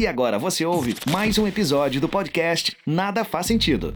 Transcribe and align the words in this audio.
E 0.00 0.06
agora 0.06 0.38
você 0.38 0.64
ouve 0.64 0.94
mais 1.10 1.38
um 1.38 1.46
episódio 1.48 2.00
do 2.00 2.08
podcast 2.08 2.76
Nada 2.86 3.24
Faz 3.24 3.46
Sentido. 3.46 3.92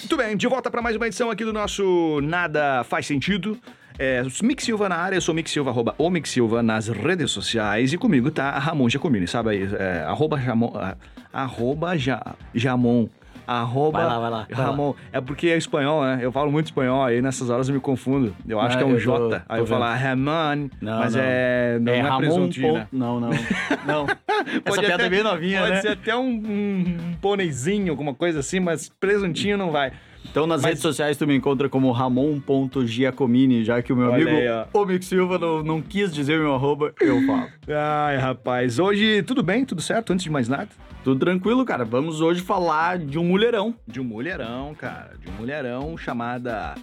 Muito 0.00 0.16
bem, 0.18 0.36
de 0.36 0.46
volta 0.46 0.70
para 0.70 0.82
mais 0.82 0.96
uma 0.96 1.06
edição 1.06 1.30
aqui 1.30 1.46
do 1.46 1.52
nosso 1.52 2.20
Nada 2.22 2.84
Faz 2.84 3.06
Sentido. 3.06 3.58
É, 3.98 4.22
Silva 4.62 4.86
na 4.86 4.96
área, 4.96 5.16
eu 5.16 5.20
sou 5.22 5.34
Mick 5.34 5.48
Silva, 5.48 5.70
arroba 5.70 5.94
o 5.96 6.10
Silva 6.26 6.62
nas 6.62 6.88
redes 6.88 7.30
sociais 7.30 7.90
e 7.94 7.96
comigo 7.96 8.30
tá 8.30 8.58
Ramon 8.58 8.86
Giacomini, 8.86 9.26
sabe 9.26 9.50
aí? 9.50 9.68
É, 9.78 10.04
arroba 10.06 10.38
Jamon, 10.38 10.74
arroba 11.32 11.96
ja, 11.96 12.36
Jamon, 12.54 13.08
arroba 13.48 13.98
Vai 13.98 14.06
lá, 14.06 14.18
vai 14.20 14.30
lá, 14.30 14.46
vai 14.50 14.66
Ramon. 14.66 14.94
É 15.12 15.20
porque 15.20 15.48
é 15.48 15.56
espanhol, 15.56 16.02
né? 16.02 16.18
Eu 16.20 16.30
falo 16.30 16.52
muito 16.52 16.66
espanhol, 16.66 17.02
aí 17.04 17.22
nessas 17.22 17.48
horas 17.50 17.68
eu 17.68 17.74
me 17.74 17.80
confundo. 17.80 18.36
Eu 18.46 18.60
acho 18.60 18.74
Ah, 18.74 18.78
que 18.78 18.84
é 18.84 18.86
um 18.86 18.90
tô- 18.92 18.98
J, 18.98 19.40
tô 19.40 19.42
aí 19.48 19.60
eu 19.60 19.66
falo 19.66 19.84
Ramon, 19.84 20.68
Não, 20.80 20.98
mas 20.98 21.14
não. 21.14 21.22
é... 21.24 21.78
Não 21.80 21.92
é 21.92 21.96
é, 21.98 22.00
Ramon. 22.02 22.18
presuntinho, 22.18 22.68
Pon- 22.68 22.74
né? 22.78 22.88
Não, 22.92 23.20
não. 23.20 23.30
Não. 23.86 24.06
Essa 24.06 24.60
Pode 24.64 24.80
piada 24.80 24.94
até- 24.94 25.06
é 25.06 25.08
bem 25.10 25.22
novinha, 25.22 25.60
Pode 25.60 25.72
né? 25.72 25.80
ser 25.80 25.88
até 25.88 26.14
um, 26.14 26.20
um, 26.28 26.96
um 27.10 27.14
pôneizinho, 27.20 27.90
alguma 27.90 28.14
coisa 28.14 28.40
assim, 28.40 28.60
mas 28.60 28.88
presuntinho 29.00 29.56
não 29.56 29.70
vai. 29.70 29.92
Então 30.30 30.46
nas 30.46 30.62
redes 30.62 30.80
sociais 30.82 31.16
tu 31.16 31.26
me 31.26 31.34
encontra 31.34 31.68
como 31.68 31.90
Ramon.giacomini, 31.90 33.64
já 33.64 33.82
que 33.82 33.92
o 33.92 33.96
meu 33.96 34.06
Olha 34.10 34.14
amigo 34.22 34.30
aí, 34.30 34.48
ó. 34.48 34.66
o 34.72 34.84
Mick 34.86 35.04
Silva 35.04 35.38
não, 35.38 35.62
não 35.62 35.82
quis 35.82 36.12
dizer 36.12 36.38
meu 36.38 36.54
arroba, 36.54 36.92
eu 37.00 37.20
falo. 37.26 37.48
Ai, 37.68 38.16
rapaz, 38.18 38.78
hoje 38.78 39.22
tudo 39.22 39.42
bem, 39.42 39.64
tudo 39.64 39.80
certo, 39.82 40.12
antes 40.12 40.24
de 40.24 40.30
mais 40.30 40.48
nada? 40.48 40.68
Tudo 41.02 41.18
tranquilo, 41.20 41.64
cara. 41.64 41.84
Vamos 41.84 42.20
hoje 42.20 42.42
falar 42.42 42.98
de 42.98 43.18
um 43.18 43.24
mulherão. 43.24 43.74
De 43.86 44.00
um 44.00 44.04
mulherão, 44.04 44.74
cara, 44.74 45.12
de 45.20 45.28
um 45.30 45.32
mulherão 45.34 45.96
chamada 45.96 46.74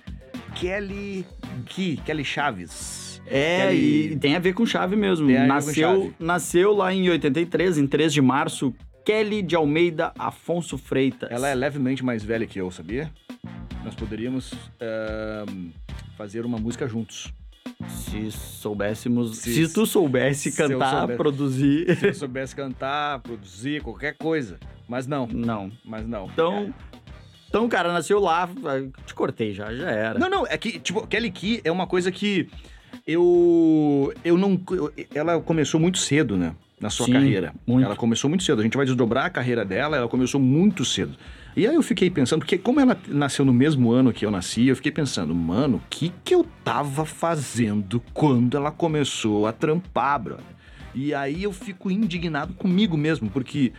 Kelly 0.56 1.26
Key, 1.68 1.98
Kelly 2.06 2.24
Chaves. 2.26 3.22
É, 3.28 3.68
Kelly- 3.68 4.14
e 4.14 4.16
tem 4.18 4.36
a 4.36 4.40
ver 4.40 4.54
com 4.54 4.66
chave 4.66 4.96
mesmo. 4.96 5.30
Nasceu, 5.30 5.74
chave. 5.74 6.14
nasceu 6.20 6.74
lá 6.74 6.94
em 6.94 7.10
83, 7.10 7.78
em 7.78 7.88
3 7.88 8.14
de 8.14 8.22
março, 8.22 8.74
Kelly 9.06 9.42
de 9.42 9.56
Almeida 9.56 10.12
Afonso 10.18 10.78
Freitas. 10.78 11.30
Ela 11.32 11.50
é 11.50 11.56
levemente 11.56 12.04
mais 12.04 12.24
velha 12.24 12.48
que 12.48 12.60
eu, 12.60 12.72
sabia? 12.72 13.12
Nós 13.86 13.94
poderíamos 13.96 14.52
ahn, 14.82 15.70
fazer 16.18 16.46
uma 16.46 16.58
música 16.58 16.88
juntos. 16.88 17.32
Se 17.88 18.32
soubéssemos. 18.32 19.38
Se- 19.38 19.54
Se, 19.68 19.74
tu 19.74 19.86
soubesse 19.86 20.52
se 20.52 20.58
cantar, 20.58 21.00
soubesse. 21.00 21.18
produzir. 21.18 21.96
Se 21.98 22.08
eu 22.08 22.14
soubesse 22.14 22.56
cantar, 22.56 23.20
produzir, 23.20 23.82
qualquer 23.82 24.16
coisa. 24.18 24.58
Mas 24.88 25.06
não, 25.08 25.28
Não. 25.28 25.72
mas 25.84 26.08
não. 26.08 26.26
Então. 26.34 26.74
Então, 27.48 27.70
cara, 27.70 27.94
nasceu 27.94 28.20
lá. 28.20 28.50
Te 29.06 29.14
cortei 29.14 29.54
já, 29.54 29.74
já 29.74 29.90
era. 29.90 30.20
Não, 30.20 30.30
não, 30.30 30.48
é 30.48 30.58
que, 30.58 30.78
tipo, 30.80 31.06
Kelly 31.08 31.32
Key 31.32 31.62
é 31.64 31.72
uma 31.72 31.88
coisa 31.88 32.12
que 32.12 32.50
eu. 33.08 34.14
Eu 34.24 34.38
não. 34.38 34.60
eu- 34.72 34.92
ela 35.14 35.40
começou 35.40 35.80
muito 35.80 35.98
cedo, 35.98 36.36
né? 36.38 36.56
Na 36.80 36.90
sua 36.90 37.06
Sim, 37.06 37.14
carreira. 37.14 37.54
muito. 37.66 37.86
Ela 37.86 37.96
começou 37.96 38.30
muito 38.30 38.44
cedo. 38.44 38.60
A 38.60 38.64
gente 38.64 38.76
vai 38.76 38.86
desdobrar 38.86 39.26
a 39.26 39.30
carreira 39.30 39.64
dela, 39.64 39.96
ela 39.96 40.08
começou 40.10 40.40
muito 40.42 40.84
cedo. 40.84 41.16
E 41.56 41.66
aí 41.66 41.74
eu 41.74 41.82
fiquei 41.82 42.10
pensando, 42.10 42.40
porque 42.40 42.58
como 42.58 42.82
ela 42.82 43.00
nasceu 43.08 43.46
no 43.46 43.54
mesmo 43.54 43.90
ano 43.90 44.12
que 44.12 44.26
eu 44.26 44.32
nasci, 44.32 44.68
eu 44.68 44.76
fiquei 44.76 44.92
pensando, 44.92 45.34
mano, 45.34 45.78
o 45.78 45.82
que 45.90 46.12
que 46.24 46.36
eu 46.36 46.46
tava 46.66 47.06
fazendo 47.06 48.04
quando 48.14 48.58
ela 48.58 48.72
começou 48.72 49.48
a 49.48 49.54
trampar, 49.54 50.20
brother? 50.20 50.46
E 50.94 51.14
aí 51.14 51.44
eu 51.44 51.54
fico 51.54 51.90
indignado 51.90 52.54
comigo 52.54 52.98
mesmo, 52.98 53.30
porque 53.30 53.72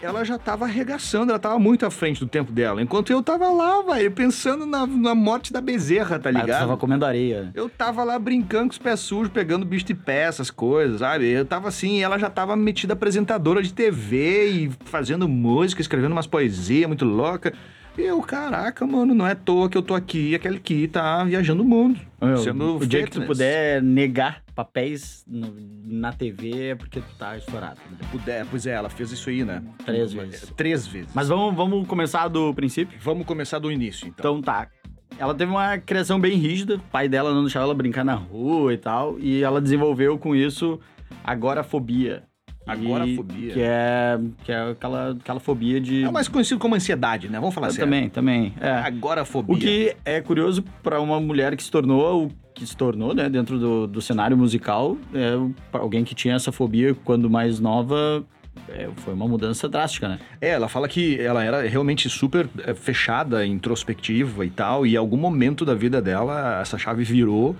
ela 0.00 0.24
já 0.24 0.38
tava 0.38 0.64
arregaçando, 0.64 1.30
ela 1.32 1.38
tava 1.38 1.58
muito 1.58 1.84
à 1.84 1.90
frente 1.90 2.20
do 2.20 2.26
tempo 2.26 2.52
dela. 2.52 2.80
Enquanto 2.80 3.10
eu 3.10 3.22
tava 3.22 3.48
lá, 3.48 3.82
velho, 3.82 4.10
pensando 4.12 4.64
na, 4.64 4.86
na 4.86 5.14
morte 5.14 5.52
da 5.52 5.60
bezerra, 5.60 6.18
tá 6.18 6.28
Ah, 6.28 6.32
ligado? 6.32 6.60
tava 6.60 6.76
comendo 6.76 7.04
areia. 7.04 7.50
Eu 7.54 7.68
tava 7.68 8.04
lá 8.04 8.18
brincando 8.18 8.66
com 8.68 8.72
os 8.72 8.78
pés 8.78 9.00
sujos, 9.00 9.32
pegando 9.32 9.64
bicho 9.66 9.84
de 9.86 9.94
pé, 9.94 10.22
essas 10.22 10.50
coisas, 10.50 11.00
sabe? 11.00 11.26
Eu 11.28 11.44
tava 11.44 11.68
assim, 11.68 12.00
ela 12.02 12.18
já 12.18 12.30
tava 12.30 12.54
metida 12.56 12.92
apresentadora 12.92 13.62
de 13.62 13.72
TV 13.72 14.48
e 14.50 14.70
fazendo 14.84 15.28
música, 15.28 15.80
escrevendo 15.82 16.12
umas 16.12 16.26
poesias 16.26 16.86
muito 16.86 17.04
louca. 17.04 17.52
E 17.96 18.02
eu, 18.02 18.20
caraca, 18.22 18.86
mano, 18.86 19.12
não 19.12 19.26
é 19.26 19.32
à 19.32 19.34
toa 19.34 19.68
que 19.68 19.76
eu 19.76 19.82
tô 19.82 19.92
aqui 19.92 20.32
aquele 20.32 20.60
que 20.60 20.86
tá 20.86 21.24
viajando 21.24 21.64
o 21.64 21.66
mundo. 21.66 21.98
sendo 22.44 22.76
o 22.76 22.86
dia 22.86 23.00
que 23.02 23.10
tu 23.10 23.20
fitness. 23.20 23.26
puder 23.26 23.82
negar 23.82 24.40
papéis 24.58 25.24
no- 25.24 25.54
na 25.84 26.12
TV 26.12 26.70
é 26.70 26.74
porque 26.74 27.00
tu 27.00 27.14
tá 27.16 27.36
estourado, 27.36 27.78
né? 27.92 27.98
Puder, 28.10 28.44
pois 28.50 28.66
é, 28.66 28.72
ela 28.72 28.88
fez 28.90 29.12
isso 29.12 29.30
aí, 29.30 29.44
né? 29.44 29.62
Três 29.86 30.12
vezes. 30.12 30.52
Três 30.56 30.84
vezes. 30.84 31.14
Mas 31.14 31.28
vamos, 31.28 31.54
vamos 31.54 31.86
começar 31.86 32.26
do 32.26 32.52
princípio? 32.52 32.98
vamos 33.00 33.24
começar 33.24 33.60
do 33.60 33.70
início, 33.70 34.08
então. 34.08 34.32
Então 34.38 34.42
tá. 34.42 34.68
Ela 35.16 35.32
teve 35.32 35.48
uma 35.52 35.78
criação 35.78 36.18
bem 36.20 36.36
rígida, 36.36 36.74
o 36.74 36.80
pai 36.80 37.08
dela 37.08 37.32
não 37.32 37.42
deixava 37.42 37.66
ela 37.66 37.74
brincar 37.74 38.04
na 38.04 38.14
rua 38.16 38.74
e 38.74 38.78
tal, 38.78 39.16
e 39.20 39.44
ela 39.44 39.60
desenvolveu 39.60 40.18
com 40.18 40.34
isso 40.34 40.80
agorafobia. 41.22 42.24
Agorafobia. 42.72 43.52
Que 43.54 43.60
é, 43.62 44.20
que 44.44 44.52
é 44.52 44.70
aquela, 44.70 45.10
aquela 45.12 45.40
fobia 45.40 45.80
de. 45.80 46.04
É 46.04 46.10
mais 46.10 46.28
conhecido 46.28 46.58
como 46.58 46.74
ansiedade, 46.74 47.28
né? 47.28 47.38
Vamos 47.40 47.54
falar 47.54 47.70
sério. 47.70 47.84
também, 47.86 48.08
também. 48.08 48.54
É. 48.60 48.70
Agora 48.70 49.24
fobia. 49.24 49.54
O 49.54 49.58
que 49.58 49.96
é 50.04 50.20
curioso 50.20 50.62
pra 50.82 51.00
uma 51.00 51.20
mulher 51.20 51.56
que 51.56 51.62
se 51.62 51.70
tornou 51.70 52.30
que 52.54 52.66
se 52.66 52.76
tornou, 52.76 53.14
né, 53.14 53.28
dentro 53.28 53.56
do, 53.56 53.86
do 53.86 54.02
cenário 54.02 54.36
musical, 54.36 54.98
é 55.14 55.34
alguém 55.72 56.02
que 56.02 56.12
tinha 56.12 56.34
essa 56.34 56.50
fobia 56.50 56.92
quando 57.04 57.30
mais 57.30 57.60
nova, 57.60 58.26
é, 58.68 58.88
foi 58.96 59.14
uma 59.14 59.28
mudança 59.28 59.68
drástica, 59.68 60.08
né? 60.08 60.18
É, 60.40 60.50
ela 60.50 60.68
fala 60.68 60.88
que 60.88 61.20
ela 61.20 61.44
era 61.44 61.66
realmente 61.68 62.08
super 62.08 62.48
é, 62.64 62.74
fechada, 62.74 63.46
introspectiva 63.46 64.44
e 64.44 64.50
tal, 64.50 64.86
e 64.86 64.94
em 64.94 64.96
algum 64.96 65.16
momento 65.16 65.64
da 65.64 65.74
vida 65.74 66.02
dela 66.02 66.60
essa 66.60 66.76
chave 66.76 67.04
virou 67.04 67.54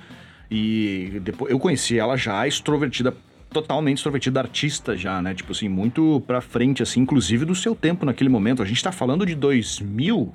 e 0.50 1.20
depois 1.22 1.50
eu 1.50 1.58
conheci 1.58 1.98
ela 1.98 2.16
já 2.16 2.46
extrovertida, 2.46 3.14
totalmente 3.50 3.97
extrovertida, 3.98 4.41
artista 4.41 4.97
já, 4.97 5.20
né? 5.22 5.34
Tipo 5.34 5.53
assim, 5.53 5.69
muito 5.69 6.22
pra 6.26 6.41
frente 6.41 6.82
assim, 6.82 7.00
inclusive 7.00 7.44
do 7.44 7.54
seu 7.54 7.75
tempo 7.75 8.04
naquele 8.06 8.28
momento. 8.31 8.62
A 8.62 8.66
gente 8.66 8.82
tá 8.82 8.92
falando 8.92 9.25
de 9.25 9.34
2000, 9.34 10.32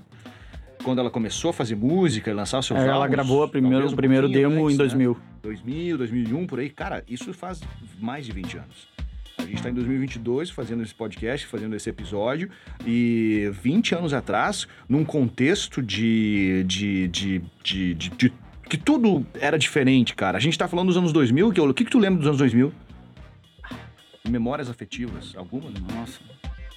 quando 0.83 0.99
ela 0.99 1.09
começou 1.09 1.49
a 1.51 1.53
fazer 1.53 1.75
música 1.75 2.29
e 2.29 2.33
lançar 2.33 2.61
seus 2.61 2.79
É, 2.79 2.83
ela 2.83 2.95
álbuns, 2.95 3.11
gravou 3.11 3.43
a 3.43 3.47
primeiro, 3.47 3.87
o 3.87 3.95
primeiro 3.95 4.27
demo 4.27 4.65
antes, 4.65 4.75
em 4.75 4.77
né? 4.77 4.77
2000. 4.77 5.17
2000, 5.43 5.97
2001, 5.97 6.47
por 6.47 6.59
aí. 6.59 6.69
Cara, 6.69 7.03
isso 7.07 7.33
faz 7.33 7.61
mais 7.99 8.25
de 8.25 8.31
20 8.31 8.57
anos. 8.57 8.87
A 9.37 9.41
gente 9.43 9.55
está 9.55 9.69
em 9.69 9.73
2022 9.73 10.49
fazendo 10.49 10.83
esse 10.83 10.93
podcast, 10.95 11.45
fazendo 11.47 11.75
esse 11.75 11.89
episódio, 11.89 12.49
e 12.85 13.51
20 13.61 13.93
anos 13.95 14.13
atrás, 14.13 14.67
num 14.87 15.03
contexto 15.03 15.81
de. 15.81 16.63
de, 16.65 17.07
de, 17.09 17.41
de, 17.63 17.93
de- 17.93 18.09
de- 18.09 18.33
que 18.69 18.77
tudo 18.77 19.25
era 19.39 19.59
diferente, 19.59 20.15
cara. 20.15 20.37
A 20.37 20.41
gente 20.41 20.57
tá 20.57 20.67
falando 20.67 20.87
dos 20.87 20.97
anos 20.97 21.11
2000, 21.13 21.51
que, 21.51 21.61
o 21.61 21.73
que, 21.73 21.83
que 21.85 21.91
tu 21.91 21.99
lembra 21.99 22.19
dos 22.19 22.27
anos 22.27 22.39
2000? 22.39 22.71
Memórias 24.27 24.69
afetivas? 24.69 25.33
Alguma? 25.35 25.69
Nossa, 25.69 26.19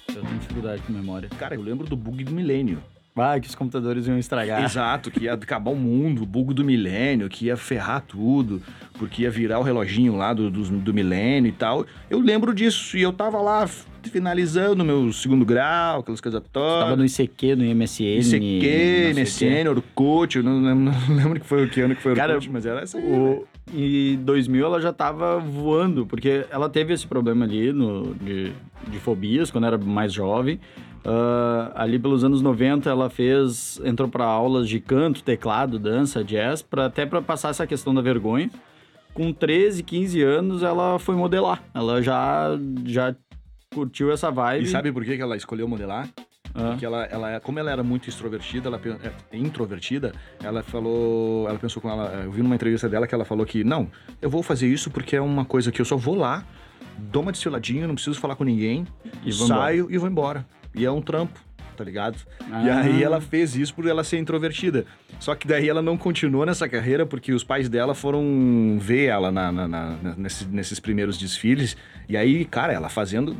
eu 0.09 0.21
tenho 0.21 0.39
dificuldade 0.39 0.81
com 0.81 0.91
memória. 0.91 1.29
Cara, 1.39 1.55
eu 1.55 1.61
lembro 1.61 1.87
do 1.87 1.95
bug 1.95 2.23
do 2.23 2.33
milênio. 2.33 2.83
Ah, 3.15 3.39
que 3.39 3.47
os 3.47 3.55
computadores 3.55 4.05
iam 4.05 4.19
estragar. 4.19 4.63
Exato, 4.63 5.09
que 5.09 5.21
ia 5.21 5.33
acabar 5.33 5.71
o 5.71 5.75
mundo, 5.75 6.21
o 6.21 6.25
bug 6.25 6.53
do 6.53 6.63
milênio, 6.63 7.27
que 7.29 7.45
ia 7.45 7.57
ferrar 7.57 8.01
tudo, 8.01 8.61
porque 8.93 9.23
ia 9.23 9.31
virar 9.31 9.59
o 9.59 9.63
reloginho 9.63 10.15
lá 10.15 10.33
do, 10.33 10.51
do, 10.51 10.63
do 10.63 10.93
milênio 10.93 11.49
e 11.49 11.53
tal. 11.53 11.85
Eu 12.09 12.19
lembro 12.19 12.53
disso 12.53 12.95
e 12.97 13.01
eu 13.01 13.11
tava 13.11 13.41
lá 13.41 13.67
finalizando 14.09 14.83
meu 14.83 15.11
segundo 15.13 15.45
grau, 15.45 15.99
aquelas 16.01 16.21
coisas 16.21 16.41
todas. 16.51 16.83
Tava 16.83 16.95
no 16.95 17.05
ICQ, 17.05 17.55
no 17.55 17.63
MSN. 17.75 18.19
ICQ, 18.19 19.13
não. 19.13 19.21
MSN, 19.21 19.69
Orkut, 19.69 20.41
não, 20.41 20.61
lembro- 20.61 20.93
não 21.09 21.15
lembro 21.15 21.39
que 21.39 21.45
foi 21.45 21.65
o 21.65 21.69
que 21.69 21.81
ano 21.81 21.95
que 21.95 22.01
foi 22.01 22.15
Cara, 22.15 22.33
Orkut, 22.33 22.49
mas 22.51 22.65
era 22.65 22.81
essa 22.81 22.97
aí. 22.97 23.03
né? 23.03 23.17
O, 23.17 23.45
em 23.73 24.15
2000 24.17 24.65
ela 24.65 24.81
já 24.81 24.93
tava 24.93 25.39
voando, 25.39 26.05
porque 26.05 26.45
ela 26.49 26.69
teve 26.69 26.93
esse 26.93 27.05
problema 27.05 27.45
ali 27.45 27.71
no, 27.73 28.15
de, 28.15 28.51
de 28.89 28.97
fobias 28.99 29.51
quando 29.51 29.65
era 29.67 29.77
mais 29.77 30.13
jovem. 30.13 30.59
Ah, 31.05 31.71
ali 31.75 31.97
pelos 31.97 32.23
anos 32.23 32.41
90 32.41 32.89
ela 32.89 33.09
fez, 33.09 33.79
entrou 33.85 34.09
para 34.09 34.25
aulas 34.25 34.67
de 34.67 34.79
canto, 34.79 35.23
teclado, 35.23 35.79
dança, 35.79 36.23
jazz, 36.23 36.61
pra, 36.61 36.85
até 36.87 37.05
para 37.05 37.21
passar 37.21 37.49
essa 37.49 37.65
questão 37.67 37.93
da 37.93 38.01
vergonha. 38.01 38.49
Com 39.13 39.33
13, 39.33 39.81
15 39.83 40.21
anos 40.21 40.63
ela 40.63 40.99
foi 40.99 41.15
modelar. 41.15 41.63
Ela 41.73 42.01
já, 42.03 42.49
já 42.85 43.15
curtiu 43.77 44.11
essa 44.11 44.31
vibe. 44.31 44.63
E 44.65 44.67
sabe 44.67 44.91
por 44.91 45.05
que 45.05 45.13
ela 45.21 45.37
escolheu 45.37 45.67
modelar? 45.67 46.07
Ah, 46.55 46.69
Porque 46.71 46.85
ela, 46.85 47.03
ela, 47.05 47.39
como 47.39 47.59
ela 47.59 47.69
era 47.69 47.83
muito 47.83 48.09
extrovertida, 48.09 48.67
ela 48.69 48.79
pen- 48.79 48.97
é, 49.03 49.37
introvertida, 49.37 50.11
ela 50.43 50.63
falou, 50.63 51.47
ela 51.47 51.59
pensou 51.59 51.79
com 51.81 51.89
ela, 51.89 52.21
eu 52.23 52.31
vi 52.31 52.41
numa 52.41 52.55
entrevista 52.55 52.89
dela 52.89 53.05
que 53.05 53.13
ela 53.13 53.25
falou 53.25 53.45
que 53.45 53.63
não, 53.63 53.87
eu 54.21 54.29
vou 54.29 54.41
fazer 54.41 54.67
isso 54.67 54.89
porque 54.89 55.15
é 55.15 55.21
uma 55.21 55.45
coisa 55.45 55.71
que 55.71 55.79
eu 55.79 55.85
só 55.85 55.95
vou 55.95 56.15
lá, 56.15 56.43
dou 56.97 57.21
uma 57.21 57.31
desfiladinha, 57.31 57.85
não 57.85 57.93
preciso 57.93 58.19
falar 58.19 58.35
com 58.35 58.43
ninguém, 58.43 58.87
E 59.23 59.31
saio 59.31 59.87
e 59.91 59.97
vou 59.99 60.09
embora. 60.09 60.47
E 60.73 60.83
é 60.83 60.89
um 60.89 61.01
trampo, 61.01 61.39
tá 61.75 61.83
ligado? 61.83 62.17
E 62.63 62.69
Ah. 62.69 62.79
aí 62.81 63.03
ela 63.03 63.21
fez 63.21 63.55
isso 63.55 63.75
por 63.75 63.85
ela 63.85 64.03
ser 64.03 64.17
introvertida. 64.17 64.85
Só 65.19 65.35
que 65.35 65.47
daí 65.47 65.69
ela 65.69 65.81
não 65.81 65.95
continuou 65.97 66.43
nessa 66.45 66.67
carreira 66.67 67.05
porque 67.05 67.33
os 67.33 67.43
pais 67.43 67.69
dela 67.69 67.93
foram 67.93 68.77
ver 68.79 69.05
ela 69.07 69.31
na, 69.31 69.51
na- 69.51 69.67
na- 69.67 69.97
nesse- 70.17 70.45
nesses 70.47 70.79
primeiros 70.79 71.17
desfiles. 71.19 71.77
E 72.09 72.17
aí, 72.17 72.45
cara, 72.45 72.73
ela 72.73 72.89
fazendo 72.89 73.35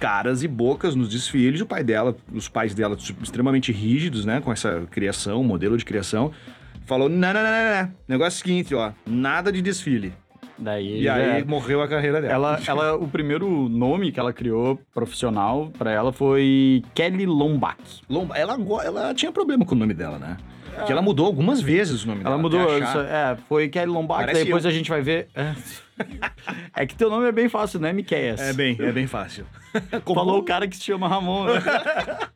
caras 0.00 0.42
e 0.42 0.48
bocas 0.48 0.94
nos 0.94 1.08
desfiles, 1.08 1.60
o 1.60 1.66
pai 1.66 1.82
dela, 1.84 2.16
os 2.32 2.48
pais 2.48 2.74
dela 2.74 2.96
extremamente 3.22 3.72
rígidos, 3.72 4.24
né, 4.24 4.40
com 4.40 4.52
essa 4.52 4.86
criação, 4.90 5.42
modelo 5.44 5.76
de 5.76 5.84
criação, 5.84 6.30
falou: 6.86 7.08
"Não, 7.08 7.32
não, 7.32 7.42
não, 7.42 7.42
não, 7.42 7.82
não. 7.82 7.92
Negócio 8.08 8.36
é 8.38 8.40
o 8.40 8.46
seguinte, 8.46 8.74
ó, 8.74 8.92
nada 9.06 9.50
de 9.52 9.62
desfile. 9.62 10.12
Daí, 10.56 11.00
E 11.02 11.08
aí 11.08 11.40
é, 11.40 11.44
morreu 11.44 11.82
a 11.82 11.88
carreira 11.88 12.20
dela. 12.20 12.32
ela, 12.32 12.60
ela, 12.64 12.94
o 12.94 13.08
primeiro 13.08 13.68
nome 13.68 14.12
que 14.12 14.20
ela 14.20 14.32
criou 14.32 14.80
profissional 14.94 15.72
pra 15.76 15.90
ela 15.90 16.12
foi 16.12 16.80
Kelly 16.94 17.26
Lombach. 17.26 18.02
Lomba- 18.08 18.36
ela, 18.38 18.56
ela 18.84 19.12
tinha 19.14 19.32
problema 19.32 19.64
com 19.64 19.74
o 19.74 19.78
nome 19.78 19.94
dela, 19.94 20.16
né? 20.16 20.36
Porque 20.76 20.92
ela 20.92 21.02
mudou 21.02 21.26
algumas 21.26 21.60
vezes 21.60 22.04
o 22.04 22.06
nome 22.08 22.20
Ela 22.20 22.30
dela. 22.30 22.42
mudou, 22.42 22.60
até 22.62 22.78
isso, 22.84 22.98
é, 23.00 23.36
foi 23.48 23.68
Kelly 23.68 23.86
Lombach, 23.90 24.26
Parece 24.26 24.44
depois 24.44 24.64
eu. 24.64 24.70
a 24.70 24.72
gente 24.74 24.88
vai 24.90 25.00
ver. 25.02 25.28
É. 25.34 25.54
É 26.76 26.84
que 26.84 26.96
teu 26.96 27.08
nome 27.08 27.28
é 27.28 27.30
bem 27.32 27.48
fácil, 27.48 27.78
não 27.78 27.88
é 27.88 27.92
Miqueias. 27.92 28.40
É 28.40 28.52
bem, 28.52 28.76
é 28.80 28.90
bem 28.90 29.06
fácil. 29.06 29.46
Como- 30.04 30.18
Falou 30.18 30.40
o 30.40 30.42
cara 30.42 30.66
que 30.66 30.76
se 30.76 30.82
chama 30.82 31.06
Ramon, 31.06 31.44
né? 31.44 31.52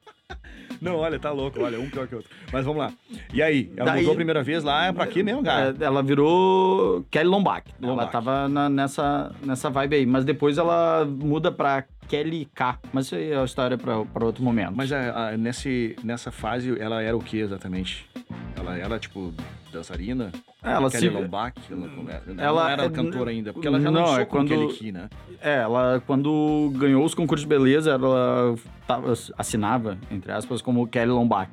Não, 0.80 0.94
olha, 0.94 1.18
tá 1.18 1.32
louco, 1.32 1.60
olha, 1.60 1.80
um 1.80 1.90
pior 1.90 2.06
que 2.06 2.14
o 2.14 2.18
outro. 2.18 2.30
Mas 2.52 2.64
vamos 2.64 2.78
lá. 2.80 2.92
E 3.34 3.42
aí, 3.42 3.68
ela 3.76 3.90
Daí- 3.90 3.98
mudou 3.98 4.12
a 4.12 4.14
primeira 4.14 4.44
vez 4.44 4.62
lá, 4.62 4.86
é 4.86 4.92
pra 4.92 5.02
aqui 5.02 5.24
mesmo, 5.24 5.42
cara? 5.42 5.74
É, 5.80 5.84
ela 5.84 6.04
virou 6.04 7.04
Kelly 7.10 7.28
Lombach. 7.28 7.64
Ela 7.82 7.90
Lombach. 7.90 8.12
tava 8.12 8.48
na- 8.48 8.68
nessa, 8.68 9.32
nessa 9.44 9.68
vibe 9.70 9.96
aí. 9.96 10.06
Mas 10.06 10.24
depois 10.24 10.56
ela 10.56 11.04
muda 11.04 11.50
pra 11.50 11.82
Kelly 12.08 12.48
K. 12.54 12.78
Mas 12.92 13.06
isso 13.06 13.14
aí 13.14 13.30
é 13.32 13.36
uma 13.38 13.44
história 13.44 13.76
pra 13.78 13.98
outro 14.24 14.42
momento. 14.42 14.72
Mas 14.74 14.90
a- 14.92 15.28
a- 15.30 15.36
nesse, 15.36 15.94
nessa 16.02 16.30
fase, 16.30 16.78
ela 16.80 17.02
era 17.02 17.16
o 17.16 17.20
que 17.20 17.38
exatamente? 17.38 18.08
Ela 18.56 18.76
era, 18.76 18.98
tipo, 18.98 19.32
dançarina? 19.72 20.32
É, 20.62 20.72
ela 20.72 20.90
Kelly 20.90 21.08
se- 21.08 21.14
Lombach? 21.14 21.54
Ela, 21.70 22.42
ela 22.42 22.70
era 22.72 22.84
é- 22.86 22.90
cantora 22.90 23.30
ainda, 23.30 23.52
porque 23.52 23.68
ela 23.68 23.80
já 23.80 23.90
Não, 23.90 24.00
lançou 24.00 24.20
é 24.20 24.24
com 24.24 24.36
quando- 24.38 24.48
Kelly 24.48 24.72
Key, 24.74 24.92
né? 24.92 25.08
É, 25.40 25.56
ela, 25.58 26.02
quando 26.06 26.72
ganhou 26.76 27.04
os 27.04 27.14
concursos 27.14 27.44
de 27.44 27.48
beleza, 27.48 27.92
ela 27.92 28.54
tava- 28.86 29.12
assinava, 29.36 29.96
entre 30.10 30.32
aspas, 30.32 30.60
como 30.60 30.86
Kelly 30.88 31.10
Lombach. 31.10 31.50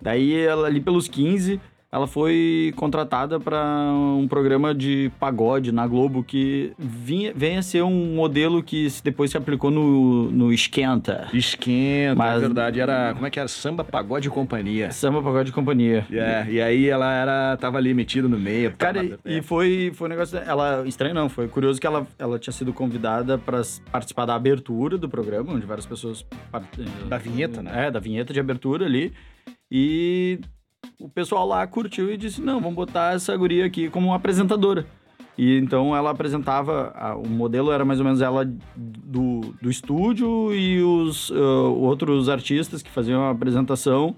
Daí, 0.00 0.34
ela, 0.40 0.66
ali 0.66 0.80
pelos 0.80 1.08
15, 1.08 1.60
ela 1.94 2.08
foi 2.08 2.72
contratada 2.74 3.38
para 3.38 3.62
um 4.18 4.26
programa 4.26 4.74
de 4.74 5.12
pagode 5.20 5.70
na 5.70 5.86
Globo 5.86 6.24
que 6.24 6.72
vinha, 6.76 7.32
vem 7.34 7.56
a 7.56 7.62
ser 7.62 7.82
um 7.82 8.14
modelo 8.16 8.64
que 8.64 8.88
depois 9.04 9.30
se 9.30 9.36
aplicou 9.36 9.70
no, 9.70 10.28
no 10.30 10.52
Esquenta. 10.52 11.28
Esquenta, 11.32 12.16
Mas- 12.16 12.36
é 12.38 12.40
verdade. 12.40 12.80
Era, 12.80 13.12
como 13.14 13.24
é 13.26 13.30
que 13.30 13.38
era? 13.38 13.46
Samba, 13.46 13.84
pagode 13.84 14.26
e 14.26 14.30
companhia. 14.30 14.90
Samba 14.90 15.22
Pagode 15.22 15.50
e 15.50 15.52
Companhia. 15.52 16.04
É, 16.10 16.46
e 16.50 16.60
aí 16.60 16.88
ela 16.88 17.12
era, 17.12 17.56
tava 17.58 17.78
ali 17.78 17.94
metida 17.94 18.26
no 18.26 18.38
meio. 18.40 18.72
Cara, 18.76 19.02
tava- 19.04 19.18
e, 19.24 19.38
e 19.38 19.42
foi, 19.42 19.92
foi 19.94 20.08
um 20.08 20.10
negócio. 20.10 20.36
Ela. 20.38 20.82
Estranho 20.86 21.14
não, 21.14 21.28
foi 21.28 21.46
curioso 21.46 21.80
que 21.80 21.86
ela, 21.86 22.06
ela 22.18 22.38
tinha 22.40 22.52
sido 22.52 22.72
convidada 22.72 23.38
para 23.38 23.62
participar 23.92 24.26
da 24.26 24.34
abertura 24.34 24.98
do 24.98 25.08
programa, 25.08 25.52
onde 25.52 25.64
várias 25.64 25.86
pessoas. 25.86 26.26
Da 27.08 27.18
vinheta, 27.18 27.62
né? 27.62 27.86
É, 27.86 27.90
da 27.90 28.00
vinheta 28.00 28.32
de 28.32 28.40
abertura 28.40 28.84
ali. 28.84 29.12
E 29.70 30.40
o 30.98 31.08
pessoal 31.08 31.46
lá 31.46 31.66
curtiu 31.66 32.12
e 32.12 32.16
disse: 32.16 32.40
não, 32.40 32.60
vamos 32.60 32.74
botar 32.76 33.14
essa 33.14 33.36
guria 33.36 33.64
aqui 33.66 33.88
como 33.90 34.12
apresentadora. 34.14 34.86
E 35.36 35.58
então 35.58 35.96
ela 35.96 36.10
apresentava, 36.10 36.92
a- 36.94 37.16
o 37.16 37.26
modelo 37.28 37.72
era 37.72 37.84
mais 37.84 37.98
ou 37.98 38.04
menos 38.04 38.22
ela 38.22 38.44
do, 38.76 39.40
do 39.60 39.68
estúdio 39.68 40.54
e 40.54 40.80
os 40.82 41.32
ah, 41.34 41.68
outros 41.68 42.28
artistas 42.28 42.82
que 42.82 42.90
faziam 42.90 43.22
a 43.24 43.30
apresentação. 43.30 44.14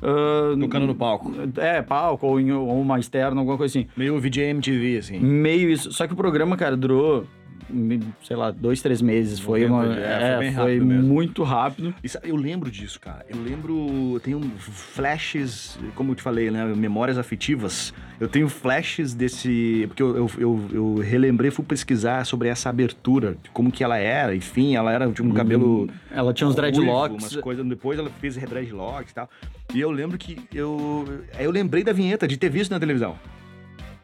ah, 0.00 0.54
Tocando 0.60 0.86
no 0.86 0.94
palco. 0.94 1.32
É, 1.56 1.82
palco 1.82 2.24
ou, 2.26 2.38
em, 2.40 2.52
ou 2.52 2.80
uma 2.80 3.00
externa, 3.00 3.40
alguma 3.40 3.56
coisa 3.56 3.78
assim. 3.78 3.88
Meio 3.96 4.18
VJ 4.20 4.44
MTV, 4.50 4.98
assim. 4.98 5.18
Meio 5.18 5.70
isso. 5.70 5.92
Só 5.92 6.06
que 6.06 6.12
o 6.12 6.16
programa, 6.16 6.56
cara, 6.56 6.76
durou, 6.76 7.24
sei 8.22 8.36
lá, 8.36 8.50
dois, 8.50 8.80
três 8.82 9.00
meses. 9.02 9.38
Foi, 9.38 9.64
uma, 9.64 9.84
é, 9.84 9.86
foi 9.86 10.02
é, 10.02 10.38
bem 10.38 10.52
foi 10.52 10.78
rápido 10.78 11.10
muito 11.10 11.42
rápido. 11.42 11.94
Isso- 12.02 12.18
eu 12.22 12.36
lembro 12.36 12.70
disso, 12.70 13.00
cara. 13.00 13.24
Eu 13.28 13.42
lembro. 13.42 14.20
Tem 14.22 14.34
um 14.34 14.42
flashes, 14.58 15.78
como 15.94 16.12
eu 16.12 16.14
te 16.14 16.22
falei, 16.22 16.50
né? 16.50 16.64
Memórias 16.64 17.18
afetivas. 17.18 17.92
Eu 18.18 18.28
tenho 18.28 18.48
flashes 18.48 19.14
desse. 19.14 19.84
Porque 19.88 20.02
eu, 20.02 20.16
eu, 20.16 20.30
eu, 20.38 20.68
eu 20.72 20.94
relembrei, 20.96 21.50
fui 21.50 21.64
pesquisar 21.64 22.24
sobre 22.26 22.48
essa 22.48 22.68
abertura, 22.68 23.36
como 23.52 23.70
que 23.70 23.82
ela 23.82 23.96
era, 23.98 24.34
enfim, 24.34 24.76
ela 24.76 24.92
era 24.92 25.06
de 25.08 25.22
um 25.22 25.32
cabelo. 25.32 25.88
Ela 26.10 26.32
tinha 26.32 26.48
uns 26.48 26.54
dreadlocks. 26.54 27.32
Umas 27.32 27.36
coisas, 27.36 27.66
depois 27.66 27.98
ela 27.98 28.10
fez 28.20 28.36
dreadlocks 28.36 29.12
e 29.12 29.14
tal. 29.14 29.28
E 29.74 29.80
eu 29.80 29.90
lembro 29.90 30.18
que 30.18 30.38
eu. 30.54 31.04
aí 31.36 31.44
Eu 31.44 31.50
lembrei 31.50 31.82
da 31.82 31.92
vinheta, 31.92 32.26
de 32.26 32.36
ter 32.36 32.48
visto 32.48 32.70
na 32.70 32.80
televisão. 32.80 33.16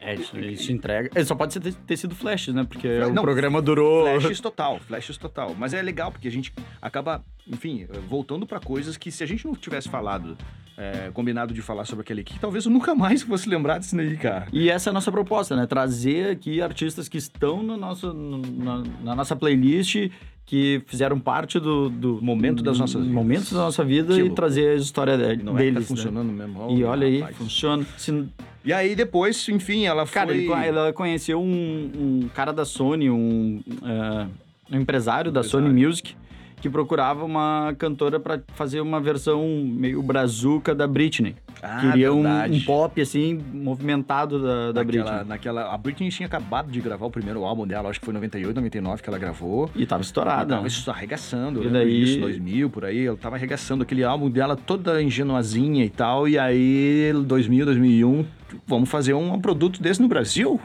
É, 0.07 0.15
isso, 0.15 0.39
isso 0.39 0.71
entrega. 0.71 1.09
É, 1.13 1.23
só 1.23 1.35
pode 1.35 1.59
ter, 1.59 1.73
ter 1.73 1.97
sido 1.97 2.15
flashes, 2.15 2.53
né? 2.53 2.63
Porque 2.67 2.87
o 2.87 3.13
programa 3.21 3.61
durou. 3.61 4.03
Flashes 4.05 4.39
total, 4.39 4.79
flashes 4.79 5.17
total. 5.17 5.53
Mas 5.57 5.73
é 5.73 5.81
legal 5.81 6.11
porque 6.11 6.27
a 6.27 6.31
gente 6.31 6.53
acaba, 6.81 7.23
enfim, 7.45 7.85
voltando 8.07 8.47
pra 8.47 8.59
coisas 8.59 8.95
que 8.95 9.11
se 9.11 9.23
a 9.23 9.27
gente 9.27 9.45
não 9.45 9.53
tivesse 9.53 9.89
falado, 9.89 10.37
é, 10.77 11.09
combinado 11.13 11.53
de 11.53 11.61
falar 11.61 11.83
sobre 11.85 12.03
aquele 12.03 12.21
aqui, 12.21 12.39
talvez 12.39 12.65
eu 12.65 12.71
nunca 12.71 12.95
mais 12.95 13.21
fosse 13.23 13.49
lembrar 13.49 13.79
disso 13.79 13.99
aí, 13.99 14.15
cara. 14.15 14.47
E 14.53 14.69
essa 14.69 14.89
é 14.89 14.91
a 14.91 14.93
nossa 14.93 15.11
proposta, 15.11 15.55
né? 15.55 15.65
Trazer 15.65 16.29
aqui 16.31 16.61
artistas 16.61 17.09
que 17.09 17.17
estão 17.17 17.61
no 17.61 17.75
nosso, 17.75 18.13
no- 18.13 18.41
na, 18.41 18.83
na 19.03 19.15
nossa 19.15 19.35
playlist, 19.35 20.09
que 20.47 20.81
fizeram 20.87 21.19
parte 21.19 21.59
do, 21.59 21.89
do 21.89 22.19
Momento 22.21 22.63
das 22.63 22.79
nossas 22.79 23.01
vidas. 23.01 23.13
momentos 23.13 23.51
da 23.51 23.59
nossa 23.59 23.83
vida 23.83 24.15
Que 24.15 24.21
e 24.21 24.29
trazer 24.31 24.69
a 24.69 24.75
história 24.75 25.17
de- 25.17 25.43
Não 25.43 25.55
é 25.55 25.61
deles. 25.61 25.73
tá 25.73 25.79
né? 25.81 25.85
funcionando 25.85 26.31
mesmo. 26.31 26.67
E 26.71 26.83
olha 26.85 27.05
aí, 27.05 27.19
rapaz. 27.19 27.35
funciona. 27.37 27.85
Se- 27.97 28.25
E 28.63 28.71
aí 28.73 28.95
depois, 28.95 29.47
enfim, 29.49 29.85
ela 29.85 30.07
Cara, 30.07 30.29
foi... 30.33 30.45
co- 30.45 30.55
ela 30.55 30.93
conheceu 30.93 31.39
um, 31.41 31.91
um 32.23 32.29
cara 32.33 32.53
da 32.53 32.63
Sony, 32.63 33.09
um, 33.09 33.61
é, 33.83 34.27
um 34.73 34.79
empresário 34.79 35.31
da 35.33 35.41
Empresário. 35.41 35.67
Sony 35.67 35.85
Music, 35.85 36.15
que 36.61 36.69
procurava 36.69 37.25
uma 37.25 37.75
cantora 37.77 38.17
pra 38.19 38.39
fazer 38.55 38.79
uma 38.79 39.01
versão 39.01 39.45
meio 39.65 40.01
brazuca 40.01 40.73
da 40.73 40.87
Britney. 40.87 41.35
Ah, 41.69 41.81
Queria 41.81 42.13
um, 42.13 42.25
um 42.25 42.61
pop, 42.61 43.01
assim, 43.01 43.39
movimentado 43.53 44.41
da, 44.41 44.71
da 44.71 44.83
Naquela, 44.83 45.03
Britney. 45.11 45.27
naquela, 45.27 45.73
a 45.73 45.77
Britney 45.77 46.09
tinha 46.09 46.25
acabado 46.27 46.71
de 46.71 46.79
gravar 46.79 47.05
o 47.05 47.11
primeiro 47.11 47.43
álbum 47.43 47.67
dela, 47.67 47.89
acho 47.89 47.99
que 47.99 48.05
foi 48.05 48.13
em 48.13 48.15
98, 48.15 48.55
99 48.55 49.03
que 49.03 49.09
ela 49.09 49.17
gravou. 49.17 49.69
E 49.75 49.85
tava 49.85 50.01
estourada. 50.01 50.45
tava 50.49 50.61
né? 50.61 50.67
isso 50.67 50.89
arregaçando, 50.89 51.59
E 51.59 51.63
lembro 51.65 51.79
daí- 51.79 52.05
disso, 52.05 52.19
2000, 52.21 52.69
por 52.69 52.85
aí, 52.85 53.05
ela 53.05 53.17
tava 53.17 53.35
arregaçando 53.35 53.83
aquele 53.83 54.03
álbum 54.03 54.29
dela 54.29 54.55
toda 54.55 55.01
ingenuazinha 55.01 55.83
e 55.83 55.89
tal, 55.89 56.27
e 56.27 56.39
aí 56.39 57.11
2000, 57.25 57.65
2001, 57.65 58.25
vamos 58.65 58.89
fazer 58.89 59.13
um 59.13 59.39
produto 59.39 59.81
desse 59.81 60.01
no 60.01 60.07
Brasil? 60.07 60.59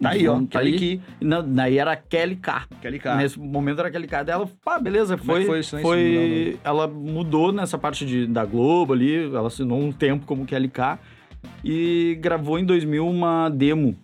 Tá 0.00 0.10
aí, 0.10 0.26
ó, 0.28 0.40
tá 0.40 0.60
Kelly 0.60 0.72
aí. 0.72 0.78
Key, 0.78 1.00
Não, 1.20 1.46
daí 1.46 1.78
era 1.78 1.96
Kelly 1.96 2.36
K. 2.36 2.64
Kelly 2.80 2.98
K. 2.98 3.16
Nesse 3.16 3.38
momento 3.38 3.80
era 3.80 3.90
Kelly 3.90 4.06
K 4.06 4.22
dela. 4.22 4.48
Pá, 4.64 4.78
beleza, 4.78 5.16
Como 5.16 5.32
é 5.32 5.34
foi. 5.34 5.40
que 5.40 5.46
foi 5.46 5.58
isso, 5.60 5.78
foi 5.78 6.58
ela 6.64 6.86
mudou 6.86 7.52
nessa 7.52 7.78
parte 7.78 8.04
de, 8.06 8.26
da 8.26 8.44
Globo 8.44 8.92
ali, 8.92 9.24
ela 9.26 9.48
assinou 9.48 9.80
um 9.80 9.92
tempo 9.92 10.26
como 10.26 10.44
Kelly 10.46 10.68
K 10.68 10.98
e 11.64 12.18
gravou 12.20 12.58
em 12.58 12.64
2000 12.64 13.06
uma 13.06 13.48
demo. 13.48 13.96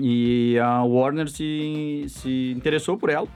E 0.00 0.56
a 0.58 0.82
Warner 0.84 1.28
se, 1.28 2.04
se 2.08 2.52
interessou 2.56 2.96
por 2.96 3.10
ela. 3.10 3.26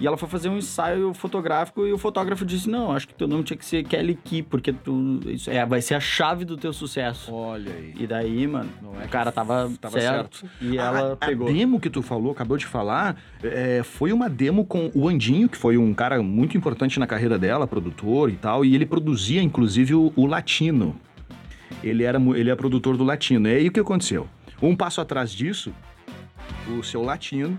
E 0.00 0.06
ela 0.06 0.16
foi 0.16 0.28
fazer 0.28 0.48
um 0.48 0.58
ensaio 0.58 1.14
fotográfico 1.14 1.86
e 1.86 1.92
o 1.92 1.98
fotógrafo 1.98 2.44
disse: 2.44 2.68
Não, 2.68 2.92
acho 2.92 3.06
que 3.06 3.14
teu 3.14 3.28
nome 3.28 3.44
tinha 3.44 3.56
que 3.56 3.64
ser 3.64 3.84
Kelly 3.84 4.16
Key, 4.16 4.42
porque 4.42 4.72
tu, 4.72 5.20
isso 5.26 5.48
é, 5.48 5.64
vai 5.64 5.80
ser 5.80 5.94
a 5.94 6.00
chave 6.00 6.44
do 6.44 6.56
teu 6.56 6.72
sucesso. 6.72 7.32
Olha 7.32 7.72
aí. 7.72 7.94
E 7.98 8.06
daí, 8.06 8.46
mano, 8.46 8.70
é 9.00 9.04
o 9.04 9.08
cara 9.08 9.30
tava, 9.30 9.70
tava 9.80 10.00
certo, 10.00 10.44
E 10.60 10.76
ela 10.76 11.12
a, 11.12 11.16
pegou. 11.16 11.48
A 11.48 11.52
demo 11.52 11.78
que 11.78 11.88
tu 11.88 12.02
falou, 12.02 12.32
acabou 12.32 12.56
de 12.56 12.66
falar, 12.66 13.16
é, 13.42 13.82
foi 13.84 14.12
uma 14.12 14.28
demo 14.28 14.64
com 14.64 14.90
o 14.94 15.08
Andinho, 15.08 15.48
que 15.48 15.56
foi 15.56 15.76
um 15.76 15.94
cara 15.94 16.20
muito 16.22 16.56
importante 16.56 16.98
na 16.98 17.06
carreira 17.06 17.38
dela, 17.38 17.66
produtor 17.66 18.30
e 18.30 18.36
tal, 18.36 18.64
e 18.64 18.74
ele 18.74 18.86
produzia, 18.86 19.40
inclusive, 19.40 19.94
o, 19.94 20.12
o 20.16 20.26
Latino. 20.26 20.96
Ele 21.82 22.02
era 22.02 22.18
ele 22.36 22.50
é 22.50 22.56
produtor 22.56 22.96
do 22.96 23.04
Latino. 23.04 23.48
E 23.48 23.54
aí 23.54 23.68
o 23.68 23.72
que 23.72 23.80
aconteceu? 23.80 24.28
Um 24.60 24.74
passo 24.74 25.00
atrás 25.00 25.30
disso, 25.30 25.72
o 26.78 26.82
seu 26.82 27.02
Latino, 27.02 27.58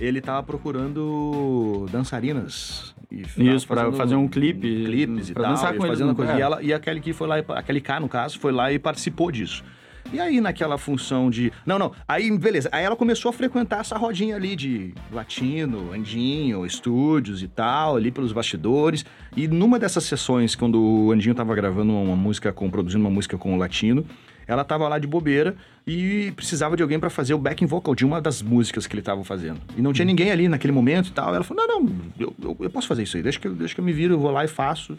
ele 0.00 0.20
tava 0.20 0.42
procurando 0.42 1.86
dançarinas. 1.90 2.94
E 3.10 3.22
Isso, 3.48 3.66
pra 3.66 3.90
fazer 3.92 4.16
um 4.16 4.28
clipe, 4.28 4.84
Clipes 4.84 5.30
e 5.30 5.34
tal. 5.34 5.44
dançar 5.44 5.74
com 5.74 5.86
fazendo 5.86 6.08
no- 6.08 6.14
coisa. 6.14 6.32
é. 6.32 6.38
E, 6.38 6.40
ela, 6.42 6.62
e 6.62 6.72
a 6.74 6.78
Kelly 6.78 7.00
Key 7.00 7.12
foi 7.14 7.26
lá, 7.26 7.38
e- 7.38 7.44
a 7.48 7.62
Kelly 7.62 7.80
K, 7.80 8.00
no 8.00 8.08
caso, 8.08 8.38
foi 8.38 8.52
lá 8.52 8.70
e 8.70 8.78
participou 8.78 9.30
disso. 9.32 9.64
E 10.12 10.18
aí, 10.20 10.40
naquela 10.40 10.78
função 10.78 11.28
de. 11.28 11.52
Não, 11.66 11.78
não. 11.78 11.92
Aí, 12.06 12.30
beleza. 12.38 12.68
Aí 12.72 12.82
ela 12.82 12.96
começou 12.96 13.28
a 13.28 13.32
frequentar 13.32 13.80
essa 13.80 13.96
rodinha 13.98 14.36
ali 14.36 14.56
de 14.56 14.94
latino, 15.12 15.92
Andinho, 15.92 16.64
estúdios 16.64 17.42
e 17.42 17.48
tal, 17.48 17.96
ali 17.96 18.10
pelos 18.10 18.32
bastidores. 18.32 19.04
E 19.36 19.46
numa 19.46 19.78
dessas 19.78 20.04
sessões, 20.04 20.54
quando 20.54 20.80
o 20.80 21.12
Andinho 21.12 21.34
tava 21.34 21.54
gravando 21.54 21.92
uma 21.92 22.16
música 22.16 22.52
com. 22.54 22.70
produzindo 22.70 23.04
uma 23.04 23.10
música 23.10 23.36
com 23.36 23.52
o 23.54 23.58
latino, 23.58 24.06
ela 24.48 24.64
tava 24.64 24.88
lá 24.88 24.98
de 24.98 25.06
bobeira 25.06 25.54
e 25.86 26.32
precisava 26.34 26.76
de 26.76 26.82
alguém 26.82 26.98
pra 26.98 27.10
fazer 27.10 27.34
o 27.34 27.38
backing 27.38 27.66
vocal 27.66 27.94
de 27.94 28.04
uma 28.04 28.20
das 28.20 28.42
músicas 28.42 28.86
que 28.86 28.94
ele 28.94 29.02
tava 29.02 29.22
fazendo. 29.22 29.60
E 29.76 29.80
não 29.82 29.92
tinha 29.92 30.04
ninguém 30.06 30.30
ali 30.32 30.48
naquele 30.48 30.72
momento 30.72 31.08
e 31.10 31.12
tal. 31.12 31.32
Ela 31.34 31.44
falou: 31.44 31.66
não, 31.66 31.80
não, 31.80 31.96
eu, 32.18 32.34
eu, 32.42 32.56
eu 32.60 32.70
posso 32.70 32.88
fazer 32.88 33.04
isso 33.04 33.16
aí, 33.16 33.22
deixa 33.22 33.38
que, 33.38 33.46
eu- 33.46 33.54
deixa 33.54 33.74
que 33.74 33.80
eu 33.80 33.84
me 33.84 33.92
viro, 33.92 34.14
eu 34.14 34.18
vou 34.18 34.30
lá 34.32 34.44
e 34.44 34.48
faço. 34.48 34.98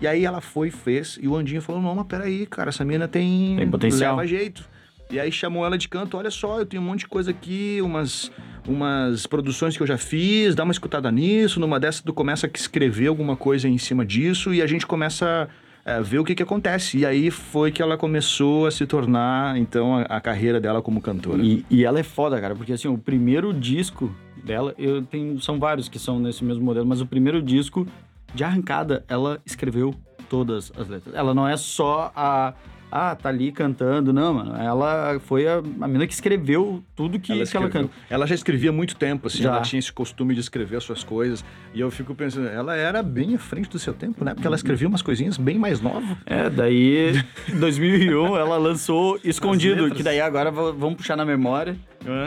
E 0.00 0.06
aí 0.06 0.24
ela 0.24 0.40
foi, 0.40 0.70
fez, 0.70 1.18
e 1.22 1.26
o 1.28 1.34
Andinho 1.36 1.62
falou: 1.62 1.80
não, 1.80 1.94
mas 1.94 2.06
peraí, 2.06 2.44
cara, 2.44 2.68
essa 2.68 2.84
menina 2.84 3.08
tem. 3.08 3.56
Tem 3.56 3.70
potencial. 3.70 4.16
Leva 4.16 4.26
jeito. 4.28 4.68
E 5.10 5.18
aí 5.18 5.32
chamou 5.32 5.64
ela 5.64 5.78
de 5.78 5.88
canto, 5.88 6.18
olha 6.18 6.30
só, 6.30 6.58
eu 6.58 6.66
tenho 6.66 6.82
um 6.82 6.84
monte 6.86 7.00
de 7.00 7.06
coisa 7.08 7.30
aqui, 7.30 7.78
umas, 7.80 8.30
umas 8.66 9.26
produções 9.26 9.74
que 9.74 9.82
eu 9.82 9.86
já 9.86 9.96
fiz, 9.96 10.54
dá 10.54 10.64
uma 10.64 10.70
escutada 10.72 11.10
nisso, 11.10 11.58
numa 11.58 11.80
dessas 11.80 12.02
tu 12.02 12.12
começa 12.12 12.46
a 12.46 12.50
escrever 12.54 13.06
alguma 13.06 13.34
coisa 13.34 13.66
em 13.66 13.78
cima 13.78 14.04
disso 14.04 14.52
e 14.52 14.60
a 14.60 14.66
gente 14.66 14.86
começa 14.86 15.48
é, 15.88 16.02
ver 16.02 16.18
o 16.18 16.24
que 16.24 16.34
que 16.34 16.42
acontece. 16.42 16.98
E 16.98 17.06
aí 17.06 17.30
foi 17.30 17.72
que 17.72 17.80
ela 17.80 17.96
começou 17.96 18.66
a 18.66 18.70
se 18.70 18.86
tornar, 18.86 19.56
então, 19.56 19.96
a, 19.96 20.02
a 20.02 20.20
carreira 20.20 20.60
dela 20.60 20.82
como 20.82 21.00
cantora. 21.00 21.42
E, 21.42 21.64
e 21.70 21.84
ela 21.84 21.98
é 21.98 22.02
foda, 22.02 22.38
cara, 22.38 22.54
porque 22.54 22.74
assim, 22.74 22.88
o 22.88 22.98
primeiro 22.98 23.54
disco 23.54 24.14
dela, 24.44 24.74
eu 24.76 25.02
tenho, 25.02 25.40
são 25.40 25.58
vários 25.58 25.88
que 25.88 25.98
são 25.98 26.20
nesse 26.20 26.44
mesmo 26.44 26.62
modelo, 26.62 26.86
mas 26.86 27.00
o 27.00 27.06
primeiro 27.06 27.40
disco, 27.40 27.86
de 28.34 28.44
arrancada, 28.44 29.02
ela 29.08 29.40
escreveu 29.46 29.94
todas 30.28 30.70
as 30.76 30.88
letras. 30.88 31.14
Ela 31.14 31.32
não 31.32 31.48
é 31.48 31.56
só 31.56 32.12
a. 32.14 32.52
Ah, 32.90 33.14
tá 33.14 33.28
ali 33.28 33.52
cantando. 33.52 34.12
Não, 34.12 34.34
mano. 34.34 34.56
Ela 34.56 35.20
foi 35.20 35.46
a, 35.46 35.58
a 35.58 35.86
menina 35.86 36.06
que 36.06 36.14
escreveu 36.14 36.82
tudo 36.96 37.18
que 37.18 37.44
que 37.44 37.56
ela, 37.56 37.68
canta. 37.68 37.90
Ela 38.08 38.26
já 38.26 38.34
escrevia 38.34 38.70
há 38.70 38.72
muito 38.72 38.96
tempo, 38.96 39.26
assim, 39.26 39.42
Já. 39.42 39.50
ela 39.50 39.60
tinha 39.60 39.78
esse 39.78 39.92
costume 39.92 40.34
de 40.34 40.40
escrever 40.40 40.76
as 40.76 40.84
suas 40.84 41.04
coisas. 41.04 41.44
E 41.74 41.80
eu 41.80 41.90
fico 41.90 42.14
pensando, 42.14 42.48
ela 42.48 42.74
era 42.74 43.02
bem 43.02 43.34
à 43.34 43.38
frente 43.38 43.68
do 43.68 43.78
seu 43.78 43.92
tempo, 43.92 44.24
né? 44.24 44.34
Porque 44.34 44.46
ela 44.46 44.56
escrevia 44.56 44.88
umas 44.88 45.02
coisinhas 45.02 45.36
bem 45.36 45.58
mais 45.58 45.80
novas. 45.80 46.16
É, 46.24 46.48
daí, 46.48 47.12
em 47.48 47.58
2001, 47.58 48.36
ela 48.36 48.56
lançou 48.56 49.18
Escondido, 49.22 49.90
que 49.90 50.02
daí 50.02 50.20
agora 50.20 50.50
vamos 50.50 50.94
puxar 50.94 51.16
na 51.16 51.24
memória. 51.24 51.76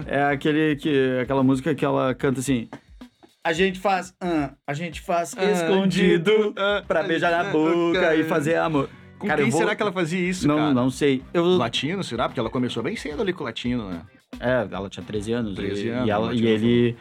É 0.05 0.23
aquele 0.23 0.75
que, 0.75 1.19
aquela 1.21 1.43
música 1.43 1.73
que 1.73 1.83
ela 1.83 2.13
canta 2.13 2.39
assim. 2.39 2.69
A 3.43 3.53
gente 3.53 3.79
faz, 3.79 4.13
ah, 4.21 4.51
a 4.67 4.73
gente 4.73 5.01
faz 5.01 5.33
escondido 5.35 6.53
ah, 6.55 6.83
pra 6.87 7.01
beijar 7.01 7.31
na 7.31 7.51
boca 7.51 8.15
e 8.15 8.23
fazer 8.23 8.55
amor. 8.57 8.87
Com 9.21 9.27
Cara, 9.27 9.41
quem 9.41 9.51
vou... 9.51 9.59
será 9.59 9.75
que 9.75 9.81
ela 9.81 9.91
fazia 9.91 10.19
isso, 10.19 10.47
Não, 10.47 10.55
cara? 10.57 10.73
não 10.73 10.89
sei. 10.89 11.21
Eu... 11.33 11.45
Latino, 11.57 12.03
será? 12.03 12.27
Porque 12.27 12.39
ela 12.39 12.49
começou 12.49 12.81
bem 12.83 12.95
cedo 12.95 13.21
ali 13.21 13.31
com 13.31 13.43
o 13.43 13.45
latino, 13.45 13.87
né? 13.89 14.01
É, 14.39 14.67
ela 14.71 14.89
tinha 14.89 15.03
13 15.05 15.31
anos. 15.33 15.55
13 15.55 15.85
e, 15.85 15.89
anos, 15.89 16.07
e, 16.07 16.09
ela- 16.11 16.33
e 16.33 16.45
ele, 16.47 16.95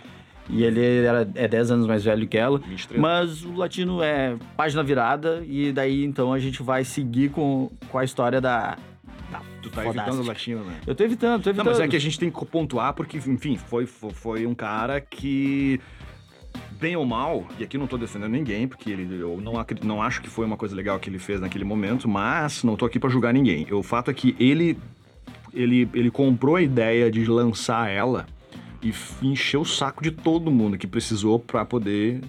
e 0.50 0.62
ele 0.64 1.04
era, 1.04 1.28
é 1.34 1.48
10 1.48 1.70
anos 1.70 1.86
mais 1.86 2.04
velho 2.04 2.26
que 2.28 2.36
ela. 2.36 2.58
23. 2.58 3.00
Mas 3.00 3.42
o 3.44 3.54
latino 3.54 4.02
é 4.02 4.36
página 4.56 4.82
virada 4.82 5.42
e 5.46 5.72
daí 5.72 6.04
então 6.04 6.32
a 6.32 6.38
gente 6.38 6.62
vai 6.62 6.84
seguir 6.84 7.30
com, 7.30 7.70
com 7.88 7.98
a 7.98 8.04
história 8.04 8.40
da. 8.40 8.76
da 9.30 9.40
Tu 9.62 9.70
tá 9.70 9.82
fodástica. 9.82 10.02
evitando 10.10 10.24
o 10.24 10.26
latino, 10.28 10.64
né? 10.64 10.76
Eu 10.86 10.94
tô 10.94 11.04
evitando, 11.04 11.42
tô 11.42 11.50
Não, 11.50 11.56
evitando. 11.56 11.66
mas 11.72 11.80
é 11.80 11.88
que 11.88 11.96
a 11.96 12.00
gente 12.00 12.18
tem 12.18 12.30
que 12.30 12.44
pontuar 12.46 12.92
porque, 12.94 13.16
enfim, 13.18 13.56
foi, 13.56 13.86
foi 13.86 14.46
um 14.46 14.54
cara 14.54 15.00
que, 15.00 15.80
bem 16.80 16.96
ou 16.96 17.04
mal, 17.04 17.46
e 17.58 17.64
aqui 17.64 17.76
não 17.76 17.86
tô 17.86 17.96
defendendo 17.98 18.32
ninguém, 18.32 18.66
porque 18.66 18.90
ele, 18.90 19.20
eu 19.20 19.38
não, 19.40 19.58
acre- 19.58 19.80
não 19.84 20.02
acho 20.02 20.20
que 20.22 20.28
foi 20.30 20.46
uma 20.46 20.56
coisa 20.56 20.74
legal 20.74 20.98
que 20.98 21.10
ele 21.10 21.18
fez 21.18 21.40
naquele 21.40 21.64
momento, 21.64 22.08
mas 22.08 22.64
não 22.64 22.76
tô 22.76 22.84
aqui 22.86 22.98
pra 22.98 23.10
julgar 23.10 23.32
ninguém. 23.34 23.66
O 23.72 23.82
fato 23.82 24.10
é 24.10 24.14
que 24.14 24.34
ele, 24.40 24.78
ele, 25.52 25.88
ele 25.92 26.10
comprou 26.10 26.56
a 26.56 26.62
ideia 26.62 27.10
de 27.10 27.24
lançar 27.26 27.90
ela 27.90 28.26
e 28.82 28.92
encheu 29.22 29.60
o 29.60 29.64
saco 29.66 30.02
de 30.02 30.10
todo 30.10 30.50
mundo 30.50 30.78
que 30.78 30.86
precisou 30.86 31.38
pra 31.38 31.64
poder 31.64 32.20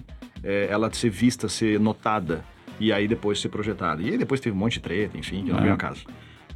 é, 0.44 0.66
ela 0.70 0.92
ser 0.92 1.08
vista, 1.10 1.48
ser 1.48 1.80
notada. 1.80 2.44
E 2.80 2.92
aí 2.92 3.06
depois 3.08 3.40
ser 3.40 3.48
projetada. 3.48 4.02
E 4.02 4.10
aí 4.10 4.18
depois 4.18 4.40
teve 4.40 4.54
um 4.56 4.58
monte 4.58 4.74
de 4.74 4.80
treta, 4.80 5.16
enfim, 5.16 5.44
que 5.44 5.50
não 5.52 5.58
É. 5.58 5.62
vem 5.62 5.70
ao 5.70 5.76
caso. 5.78 6.04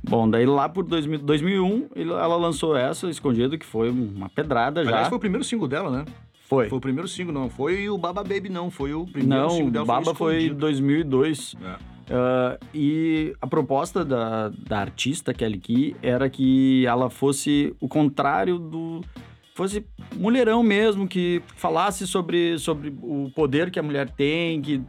Bom, 0.02 0.28
daí 0.28 0.44
lá 0.44 0.68
por 0.68 0.84
2000, 0.84 1.18
2001 1.20 1.88
ele- 1.96 2.10
ela 2.10 2.36
lançou 2.36 2.76
essa, 2.76 3.08
Escondido, 3.08 3.56
que 3.56 3.64
foi 3.64 3.90
uma 3.90 4.28
pedrada 4.28 4.84
já. 4.84 4.90
Aliás, 4.90 5.08
foi 5.08 5.16
o 5.16 5.20
primeiro 5.20 5.44
single 5.44 5.66
dela, 5.68 5.90
né? 5.90 6.04
Foi. 6.48 6.68
Foi 6.68 6.78
o 6.78 6.80
primeiro 6.80 7.08
single, 7.08 7.32
não. 7.34 7.50
Foi 7.50 7.88
o 7.88 7.98
Baba 7.98 8.22
Baby, 8.22 8.48
não. 8.48 8.70
Foi 8.70 8.94
o 8.94 9.04
primeiro 9.06 9.42
Não, 9.42 9.50
single 9.50 9.70
dela. 9.70 9.84
Baba 9.84 10.14
foi 10.14 10.34
em 10.34 10.38
Escondido. 10.38 10.60
2002. 10.60 11.54
É. 11.62 11.76
Ah, 12.08 12.58
e 12.72 13.34
a 13.42 13.46
proposta 13.48 14.04
da, 14.04 14.48
da 14.50 14.78
artista 14.78 15.34
Kelly 15.34 15.58
Key 15.58 15.96
era 16.00 16.30
que 16.30 16.86
ela 16.86 17.10
fosse 17.10 17.74
o 17.80 17.88
contrário 17.88 18.58
do. 18.58 19.00
fosse 19.54 19.84
mulherão 20.14 20.62
mesmo, 20.62 21.08
que 21.08 21.42
falasse 21.56 22.06
sobre, 22.06 22.58
sobre 22.58 22.94
o 23.02 23.28
poder 23.34 23.70
que 23.72 23.78
a 23.80 23.82
mulher 23.82 24.08
tem, 24.10 24.60
que, 24.62 24.80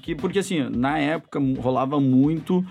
que 0.00 0.14
porque 0.14 0.38
assim, 0.38 0.68
na 0.70 0.96
época 0.98 1.40
rolava 1.58 1.98
muito. 1.98 2.64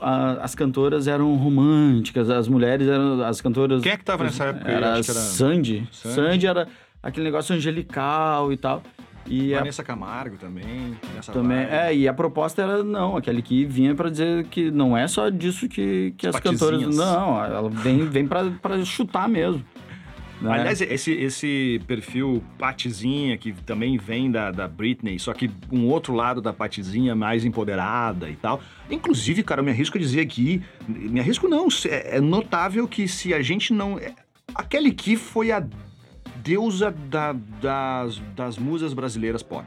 ah, 0.00 0.38
as 0.40 0.54
cantoras 0.54 1.08
eram 1.08 1.34
românticas, 1.34 2.30
as 2.30 2.46
mulheres 2.46 2.86
eram. 2.86 3.20
As 3.24 3.40
cantoras. 3.40 3.82
Quem 3.82 3.90
é 3.92 3.96
que 3.96 4.04
tava 4.04 4.22
nessa 4.22 4.44
época? 4.44 4.70
Era, 4.70 4.86
era 4.90 5.02
Sandy. 5.02 5.88
Sandy. 5.90 6.14
Sandy 6.14 6.46
era 6.46 6.68
aquele 7.04 7.24
negócio 7.24 7.54
angelical 7.54 8.52
e 8.52 8.56
tal. 8.56 8.82
E 9.26 9.54
a 9.54 9.58
Vanessa 9.60 9.82
Camargo 9.82 10.36
também. 10.36 10.98
Também, 11.32 11.56
vibe. 11.64 11.72
é, 11.72 11.94
e 11.96 12.06
a 12.06 12.12
proposta 12.12 12.60
era, 12.60 12.84
não, 12.84 13.16
aquele 13.16 13.40
que 13.40 13.64
vinha 13.64 13.94
pra 13.94 14.10
dizer 14.10 14.44
que 14.48 14.70
não 14.70 14.94
é 14.96 15.08
só 15.08 15.30
disso 15.30 15.66
que, 15.68 16.12
que 16.18 16.26
as 16.26 16.38
cantoras. 16.38 16.94
Não, 16.94 17.42
ela 17.42 17.70
vem, 17.70 18.04
vem 18.06 18.26
pra, 18.26 18.44
pra 18.60 18.84
chutar 18.84 19.26
mesmo. 19.26 19.64
né? 20.42 20.52
Aliás, 20.52 20.82
esse, 20.82 21.10
esse 21.12 21.80
perfil 21.86 22.44
patizinha, 22.58 23.38
que 23.38 23.52
também 23.52 23.96
vem 23.96 24.30
da, 24.30 24.50
da 24.50 24.68
Britney, 24.68 25.18
só 25.18 25.32
que 25.32 25.50
um 25.72 25.86
outro 25.88 26.12
lado 26.12 26.42
da 26.42 26.52
patizinha 26.52 27.14
mais 27.14 27.46
empoderada 27.46 28.28
e 28.28 28.36
tal. 28.36 28.60
Inclusive, 28.90 29.42
cara, 29.42 29.60
eu 29.62 29.64
me 29.64 29.70
arrisco 29.70 29.96
a 29.96 30.00
dizer 30.02 30.20
aqui, 30.20 30.60
me 30.86 31.18
arrisco 31.18 31.48
não, 31.48 31.68
é 31.88 32.16
é 32.18 32.20
notável 32.20 32.86
que 32.86 33.08
se 33.08 33.32
a 33.32 33.40
gente 33.40 33.72
não... 33.72 33.98
é- 33.98 34.12
A 34.54 34.62
Kelly 34.62 34.92
Key 34.92 35.16
foi 35.16 35.50
a 35.50 35.66
deusa 36.48 36.90
da- 37.08 37.34
das, 37.60 38.18
das 38.36 38.58
musas 38.58 38.92
brasileiras 38.92 39.42
pop. 39.42 39.64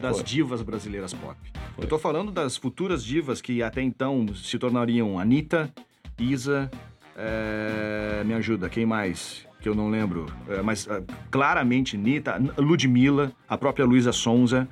Das 0.00 0.16
Foi. 0.16 0.24
divas 0.24 0.62
brasileiras 0.62 1.12
pop. 1.12 1.36
Eu 1.76 1.86
tô 1.86 1.98
falando 1.98 2.32
das 2.32 2.56
futuras 2.56 3.04
divas 3.04 3.40
que 3.42 3.62
até 3.62 3.82
então 3.82 4.26
se 4.34 4.58
tornariam 4.58 5.18
Anitta, 5.18 5.70
Isa, 6.18 6.70
é, 7.16 8.22
me 8.24 8.32
ajuda, 8.34 8.68
quem 8.70 8.86
mais? 8.86 9.46
Que 9.60 9.68
eu 9.68 9.74
não 9.74 9.90
lembro. 9.90 10.24
É, 10.48 10.62
mas 10.62 10.88
é, 10.88 11.02
claramente 11.30 11.96
Anitta, 11.96 12.40
Ludmilla, 12.56 13.30
a 13.46 13.58
própria 13.58 13.84
Luísa 13.84 14.10
Sonza. 14.12 14.66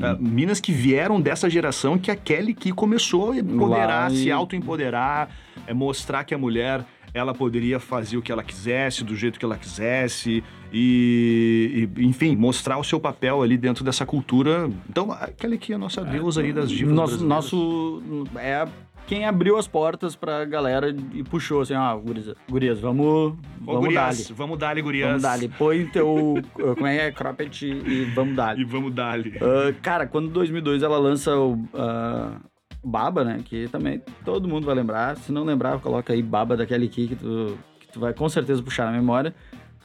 é, 0.00 0.16
minas 0.18 0.60
que 0.60 0.72
vieram 0.72 1.20
dessa 1.20 1.50
geração 1.50 1.98
que 1.98 2.10
a 2.10 2.16
Kelly 2.16 2.54
que 2.54 2.72
começou 2.72 3.32
a 3.32 3.36
empoderar, 3.38 4.08
Lá 4.08 4.10
e- 4.10 4.16
se 4.22 4.30
auto-empoderar, 4.30 5.28
é, 5.66 5.74
mostrar 5.74 6.24
que 6.24 6.32
a 6.32 6.38
mulher 6.38 6.84
ela 7.12 7.34
poderia 7.34 7.78
fazer 7.80 8.16
o 8.16 8.22
que 8.22 8.30
ela 8.30 8.42
quisesse, 8.42 9.04
do 9.04 9.16
jeito 9.16 9.38
que 9.38 9.44
ela 9.44 9.56
quisesse, 9.56 10.42
e, 10.72 11.88
e, 11.96 12.04
enfim, 12.04 12.36
mostrar 12.36 12.78
o 12.78 12.84
seu 12.84 13.00
papel 13.00 13.42
ali 13.42 13.56
dentro 13.56 13.84
dessa 13.84 14.06
cultura. 14.06 14.70
Então, 14.88 15.10
a 15.12 15.28
Kelly 15.28 15.58
que 15.58 15.72
é 15.72 15.76
a 15.76 15.78
nossa 15.78 16.04
deusa 16.04 16.42
aí 16.42 16.52
das 16.52 16.70
divas 16.70 16.94
nosso, 16.94 17.24
nosso 17.24 18.12
é 18.36 18.66
quem 19.10 19.24
abriu 19.24 19.56
as 19.56 19.66
portas 19.66 20.14
pra 20.14 20.44
galera 20.44 20.94
e 21.12 21.24
puxou 21.24 21.62
assim, 21.62 21.74
ah, 21.74 21.92
gurias, 21.96 22.32
gurias 22.48 22.78
vamos, 22.78 23.06
Ô, 23.06 23.36
vamos 23.60 23.80
gurias, 23.80 24.28
dar 24.28 24.34
vamos 24.34 24.56
dar-lhe, 24.56 24.82
gurias. 24.82 25.08
Vamos 25.08 25.22
dar 25.22 25.48
Põe 25.58 25.86
teu, 25.86 26.36
como 26.54 26.86
é 26.86 26.96
que 26.96 27.02
é, 27.02 27.10
cropped 27.10 27.66
e 27.66 28.04
vamos 28.14 28.36
dar 28.36 28.56
E 28.56 28.64
vamos 28.64 28.94
dar-lhe. 28.94 29.36
Ah, 29.40 29.74
cara, 29.82 30.06
quando 30.06 30.28
em 30.28 30.32
2002 30.32 30.84
ela 30.84 30.96
lança 30.96 31.36
o 31.36 31.60
ah, 31.74 32.38
Baba, 32.82 33.24
né? 33.24 33.40
Que 33.44 33.68
também 33.68 34.02
todo 34.24 34.48
mundo 34.48 34.64
vai 34.66 34.74
lembrar. 34.74 35.16
Se 35.16 35.32
não 35.32 35.44
lembrar, 35.44 35.80
coloca 35.80 36.12
aí 36.12 36.22
Baba 36.22 36.56
da 36.56 36.66
Kelly 36.66 36.88
Key, 36.88 37.08
que 37.08 37.16
tu, 37.16 37.58
que 37.78 37.88
tu 37.88 38.00
vai 38.00 38.14
com 38.14 38.28
certeza 38.28 38.62
puxar 38.62 38.86
na 38.86 38.92
memória. 38.92 39.34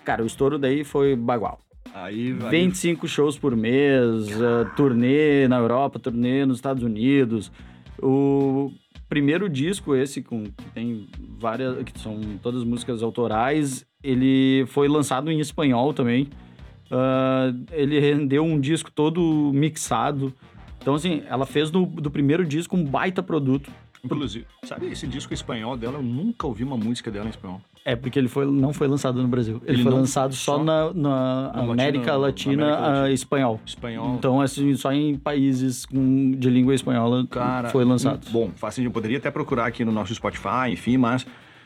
Cara, 0.03 0.23
o 0.23 0.25
estouro 0.25 0.57
daí 0.57 0.83
foi 0.83 1.15
bagual. 1.15 1.59
Aí, 1.93 2.35
aí 2.41 2.49
25 2.49 3.07
shows 3.07 3.37
por 3.37 3.55
mês, 3.55 4.29
ah, 4.41 4.65
turnê 4.75 5.47
na 5.47 5.57
Europa, 5.57 5.97
turnê 5.97 6.45
nos 6.45 6.57
Estados 6.57 6.83
Unidos. 6.83 7.51
O 8.01 8.71
primeiro 9.07 9.49
disco, 9.49 9.95
esse, 9.95 10.21
com, 10.21 10.43
que 10.43 10.69
tem 10.73 11.07
várias. 11.39 11.83
que 11.83 11.99
são 11.99 12.19
todas 12.41 12.63
músicas 12.63 13.01
autorais, 13.01 13.85
ele 14.03 14.65
foi 14.67 14.87
lançado 14.87 15.31
em 15.31 15.39
espanhol 15.39 15.93
também. 15.93 16.29
Ah, 16.91 17.53
ele 17.71 17.99
rendeu 17.99 18.43
um 18.43 18.59
disco 18.59 18.91
todo 18.91 19.51
mixado. 19.53 20.33
Então, 20.85 20.93
assim, 20.93 21.23
ela 21.27 21.47
fez 21.47 21.71
do, 21.71 21.87
do 21.87 22.11
primeiro 22.11 22.45
disco 22.45 22.77
um 22.77 22.83
baita 22.83 23.23
produto. 23.23 23.71
Inclusive, 24.03 24.45
sabe 24.63 24.85
esse 24.91 25.07
disco 25.07 25.33
espanhol 25.33 25.75
dela? 25.75 25.95
Eu 25.97 26.03
nunca 26.03 26.45
ouvi 26.45 26.63
uma 26.63 26.77
música 26.77 27.09
dela 27.09 27.25
em 27.25 27.31
espanhol. 27.31 27.59
É, 27.83 27.95
porque 27.95 28.19
ele 28.19 28.27
foi, 28.27 28.45
não 28.45 28.71
foi 28.71 28.87
lançado 28.87 29.19
no 29.19 29.27
Brasil. 29.27 29.59
Ele, 29.65 29.77
Ele 29.77 29.83
foi 29.83 29.91
lançado 29.91 30.35
só, 30.35 30.57
só 30.57 30.63
na, 30.63 30.93
na 30.93 31.51
na 31.53 31.61
América 31.71 32.15
Latina- 32.15 32.53
América 32.65 32.81
Latina. 32.81 33.01
ah, 33.05 33.11
espanhol. 33.11 33.59
Espanhol. 33.65 34.13
Então, 34.15 34.39
assim, 34.39 34.75
só 34.75 34.91
em 34.93 35.15
países 35.17 35.87
com, 35.87 36.31
de 36.37 36.49
língua 36.51 36.75
espanhola 36.75 37.25
Cara, 37.25 37.69
foi 37.69 37.83
lançado. 37.83 38.27
Bom, 38.29 38.51
fácil, 38.55 38.83
eu 38.83 38.91
poderia 38.91 39.17
até 39.17 39.31
procurar 39.31 39.65
aqui 39.65 39.83
no 39.83 39.91
nosso 39.91 40.13
Spotify, 40.13 40.69
enfim, 40.71 40.97
mas 40.97 41.25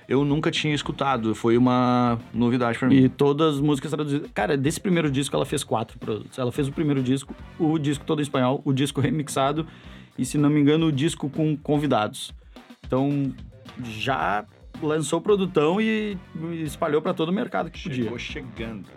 eu 0.09 0.25
nunca 0.25 0.49
tinha 0.49 0.73
escutado. 0.73 1.35
Foi 1.35 1.55
uma 1.55 2.17
novidade 2.33 2.79
pra 2.79 2.87
mim. 2.89 2.95
E 2.95 3.07
todas 3.07 3.55
as 3.55 3.61
músicas 3.61 3.91
traduzidas. 3.91 4.27
Cara, 4.33 4.57
desse 4.57 4.81
primeiro 4.81 5.11
disco 5.11 5.35
ela 5.35 5.45
fez 5.45 5.63
quatro 5.63 5.99
produtos. 5.99 6.39
Ela 6.39 6.51
fez 6.51 6.67
o 6.67 6.71
primeiro 6.71 7.03
disco, 7.03 7.35
o 7.59 7.77
disco 7.77 8.03
todo 8.03 8.19
em 8.19 8.23
espanhol, 8.23 8.59
o 8.65 8.73
disco 8.73 8.99
remixado 8.99 9.67
e, 10.17 10.25
se 10.25 10.35
não 10.35 10.49
me 10.49 10.59
engano, 10.59 10.87
o 10.87 10.91
disco 10.91 11.29
com 11.29 11.55
convidados. 11.55 12.33
Então, 12.85 13.31
já 13.83 14.43
lançou 14.81 15.19
o 15.19 15.21
produtão 15.21 15.79
e 15.79 16.17
espalhou 16.63 17.03
pra 17.03 17.13
todo 17.13 17.29
o 17.29 17.33
mercado 17.33 17.69
que 17.69 17.83
podia. 17.83 18.03
Chegou 18.05 18.17
chegando. 18.17 18.87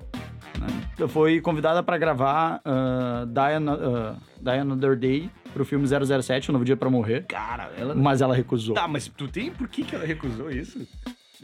né? 0.58 1.08
Foi 1.08 1.42
convidada 1.42 1.82
pra 1.82 1.98
gravar 1.98 2.62
uh, 2.64 3.26
Die, 3.26 3.68
ah, 3.68 4.16
Die 4.40 4.58
Another 4.58 4.96
Day 4.96 5.30
pro 5.52 5.64
filme 5.64 5.86
007, 5.86 6.50
O 6.50 6.52
Novo 6.52 6.64
Dia 6.64 6.76
pra 6.76 6.90
Morrer, 6.90 7.24
Cara, 7.28 7.70
ela. 7.78 7.94
mas 7.94 8.20
ela 8.20 8.34
recusou. 8.34 8.74
Tá, 8.74 8.88
mas 8.88 9.06
tu 9.08 9.28
tem 9.28 9.50
por 9.50 9.68
que, 9.68 9.84
que 9.84 9.94
ela 9.94 10.04
recusou 10.06 10.50
isso? 10.50 10.86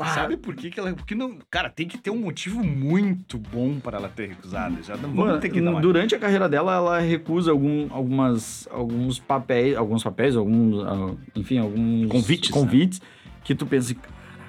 Ah. 0.00 0.06
Sabe 0.14 0.36
por 0.36 0.54
que, 0.54 0.70
que 0.70 0.78
ela. 0.78 0.92
Porque 0.92 1.12
não. 1.14 1.38
Cara, 1.50 1.68
tem 1.68 1.88
que 1.88 1.98
ter 1.98 2.10
um 2.10 2.18
motivo 2.20 2.62
muito 2.62 3.36
bom 3.36 3.80
para 3.80 3.98
ela 3.98 4.08
ter 4.08 4.28
recusado. 4.28 4.80
Já 4.84 4.94
não 4.96 5.08
vamos 5.10 5.16
Mano, 5.26 5.40
ter 5.40 5.48
que 5.48 5.60
dar 5.60 5.80
durante 5.80 6.14
a 6.14 6.18
carreira 6.20 6.48
dela, 6.48 6.74
ela 6.76 6.98
recusa 7.00 7.50
algum, 7.50 7.88
algumas, 7.92 8.68
alguns 8.70 9.18
papéis, 9.18 9.76
alguns 9.76 10.04
papéis, 10.04 10.36
alguns, 10.36 10.84
ah, 10.86 11.16
enfim, 11.34 11.58
alguns 11.58 12.08
Convites, 12.08 12.50
né? 12.50 12.54
convites 12.54 13.02
que 13.42 13.56
tu 13.56 13.66
pensa, 13.66 13.92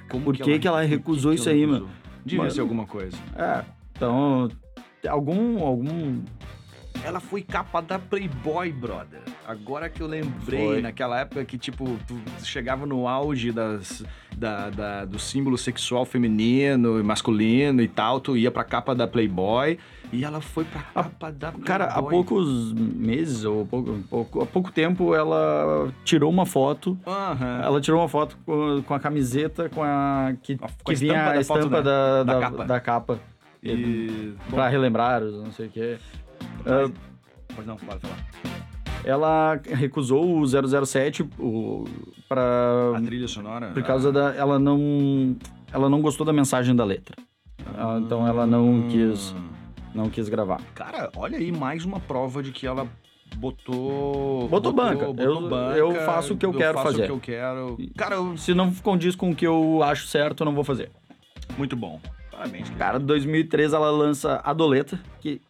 Como 0.07 0.23
por 0.25 0.37
que 0.37 0.59
que 0.59 0.67
ela 0.67 0.81
que 0.83 0.87
recusou 0.87 1.31
que 1.31 1.39
isso 1.39 1.49
ela 1.49 1.55
aí, 1.57 1.61
recusou? 1.65 1.81
mano? 1.87 1.95
Devia 2.23 2.49
ser 2.51 2.61
alguma 2.61 2.85
coisa. 2.85 3.17
é, 3.35 3.63
então, 3.93 4.49
algum, 5.07 5.63
algum, 5.65 6.21
Ela 7.03 7.19
foi 7.19 7.41
capa 7.41 7.81
da 7.81 7.97
Playboy, 7.97 8.71
brother. 8.71 9.21
Agora 9.50 9.89
que 9.89 10.00
eu 10.00 10.06
lembrei, 10.06 10.63
Foi. 10.68 10.82
naquela 10.82 11.20
época 11.22 11.44
que, 11.44 11.58
tipo, 11.58 11.98
tu 12.08 12.15
chegava 12.44 12.86
no 12.86 13.08
auge 13.08 13.51
das, 13.51 14.03
da, 14.38 14.70
da- 14.70 15.06
do 15.06 15.18
símbolo 15.18 15.58
sexual 15.58 16.06
feminino 16.06 17.00
e 17.00 17.03
masculino 17.03 17.82
e 17.82 17.88
tal, 17.88 18.20
tu 18.20 18.38
ia 18.38 18.51
pra 18.51 18.63
capa 18.63 18.94
da 18.94 19.08
Playboy 19.08 19.79
e 20.13 20.24
ela 20.24 20.39
foi 20.39 20.65
pra 20.65 20.82
capa 20.84 21.32
da 21.32 21.48
Playboy. 21.51 21.65
cara, 21.68 21.86
há 21.86 22.00
poucos 22.03 22.74
meses 22.74 23.44
ou 23.44 23.65
pouco, 23.65 23.98
pouco, 24.08 24.44
há 24.44 24.46
pouco 24.46 24.72
tempo 24.72 25.15
ela 25.15 25.91
tirou 26.06 26.29
uma 26.32 26.46
foto 26.46 26.96
Aham. 27.08 27.62
Ela 27.63 27.82
tirou 27.82 28.00
uma 28.01 28.08
foto 28.08 28.38
com, 28.46 28.84
com 28.84 28.94
a 28.94 29.00
camiseta 29.00 29.68
com 29.68 29.82
a 29.82 30.32
que, 30.44 30.58
Com 30.58 30.65
a 30.65 30.70
que 30.86 30.96
vinha 30.96 31.13
estampa 31.13 31.29
a 31.32 31.34
da 31.34 31.44
foto, 31.44 31.58
estampa 31.60 31.77
né? 31.77 31.82
da, 31.84 32.24
Da 32.24 32.34
da, 32.36 32.39
capa. 32.39 32.65
da 32.65 32.79
capa. 32.79 33.20
E... 33.63 34.34
Pra 34.51 34.68
relembrar, 34.70 35.22
não 35.22 35.51
sei 35.51 35.65
o 35.65 35.70
quê. 35.72 35.98
Ah, 36.68 36.88
Pois 37.56 37.65
não, 37.65 37.75
pode 37.77 38.00
falar. 38.00 38.68
Ela 39.03 39.60
recusou 39.65 40.39
o 40.39 40.46
007 40.46 41.24
o, 41.39 41.86
pra, 42.27 42.94
A 42.96 43.01
trilha 43.01 43.27
sonora... 43.27 43.68
por 43.72 43.84
causa 43.84 44.12
da. 44.12 44.34
Ela 44.36 44.60
não. 44.60 45.36
Ela 45.72 45.89
não 45.89 46.01
gostou 46.01 46.25
da 46.25 46.34
mensagem 46.34 46.75
da 46.75 46.84
letra. 46.84 47.15
Ah, 47.77 48.00
Então 48.03 48.27
ela 48.27 48.46
não 48.48 48.88
quis, 48.89 49.32
Hum. 49.34 49.50
não 49.94 50.10
quis 50.10 50.27
gravar. 50.29 50.60
Cara, 50.74 51.10
olha 51.15 51.38
aí 51.38 51.51
mais 51.51 51.86
uma 51.86 52.00
prova 52.00 52.41
de 52.41 52.51
que 52.51 52.65
ela 52.65 52.88
botou. 53.36 54.48
Botou 54.50 54.72
banca. 54.74 55.06
Eu- 55.22 55.50
eu 55.75 55.96
faço 56.06 56.34
o 56.34 56.38
que 56.38 56.46
eu 56.46 56.53
quero 56.53 56.74
faço 56.74 56.91
fazer. 56.91 57.03
o 57.03 57.06
que 57.06 57.12
eu 57.12 57.20
quero. 57.20 57.77
Cara, 57.98 58.15
eu- 58.15 58.38
Se 58.38 58.53
não 58.53 58.74
condiz 58.74 59.15
com 59.15 59.32
o 59.32 59.36
que 59.36 59.46
eu 59.46 59.82
acho 59.84 60.08
certo, 60.08 60.41
eu 60.41 60.46
não 60.46 60.53
vou 60.56 60.63
fazer. 60.63 60.89
muito 61.58 61.75
bom. 61.75 62.00
Parabéns, 62.32 62.70
cara. 62.70 62.79
Cara, 62.79 63.00
2003 63.00 63.74
ela 63.74 63.89
lança 63.91 64.39
Adoleta, 64.46 65.00
que 65.20 65.41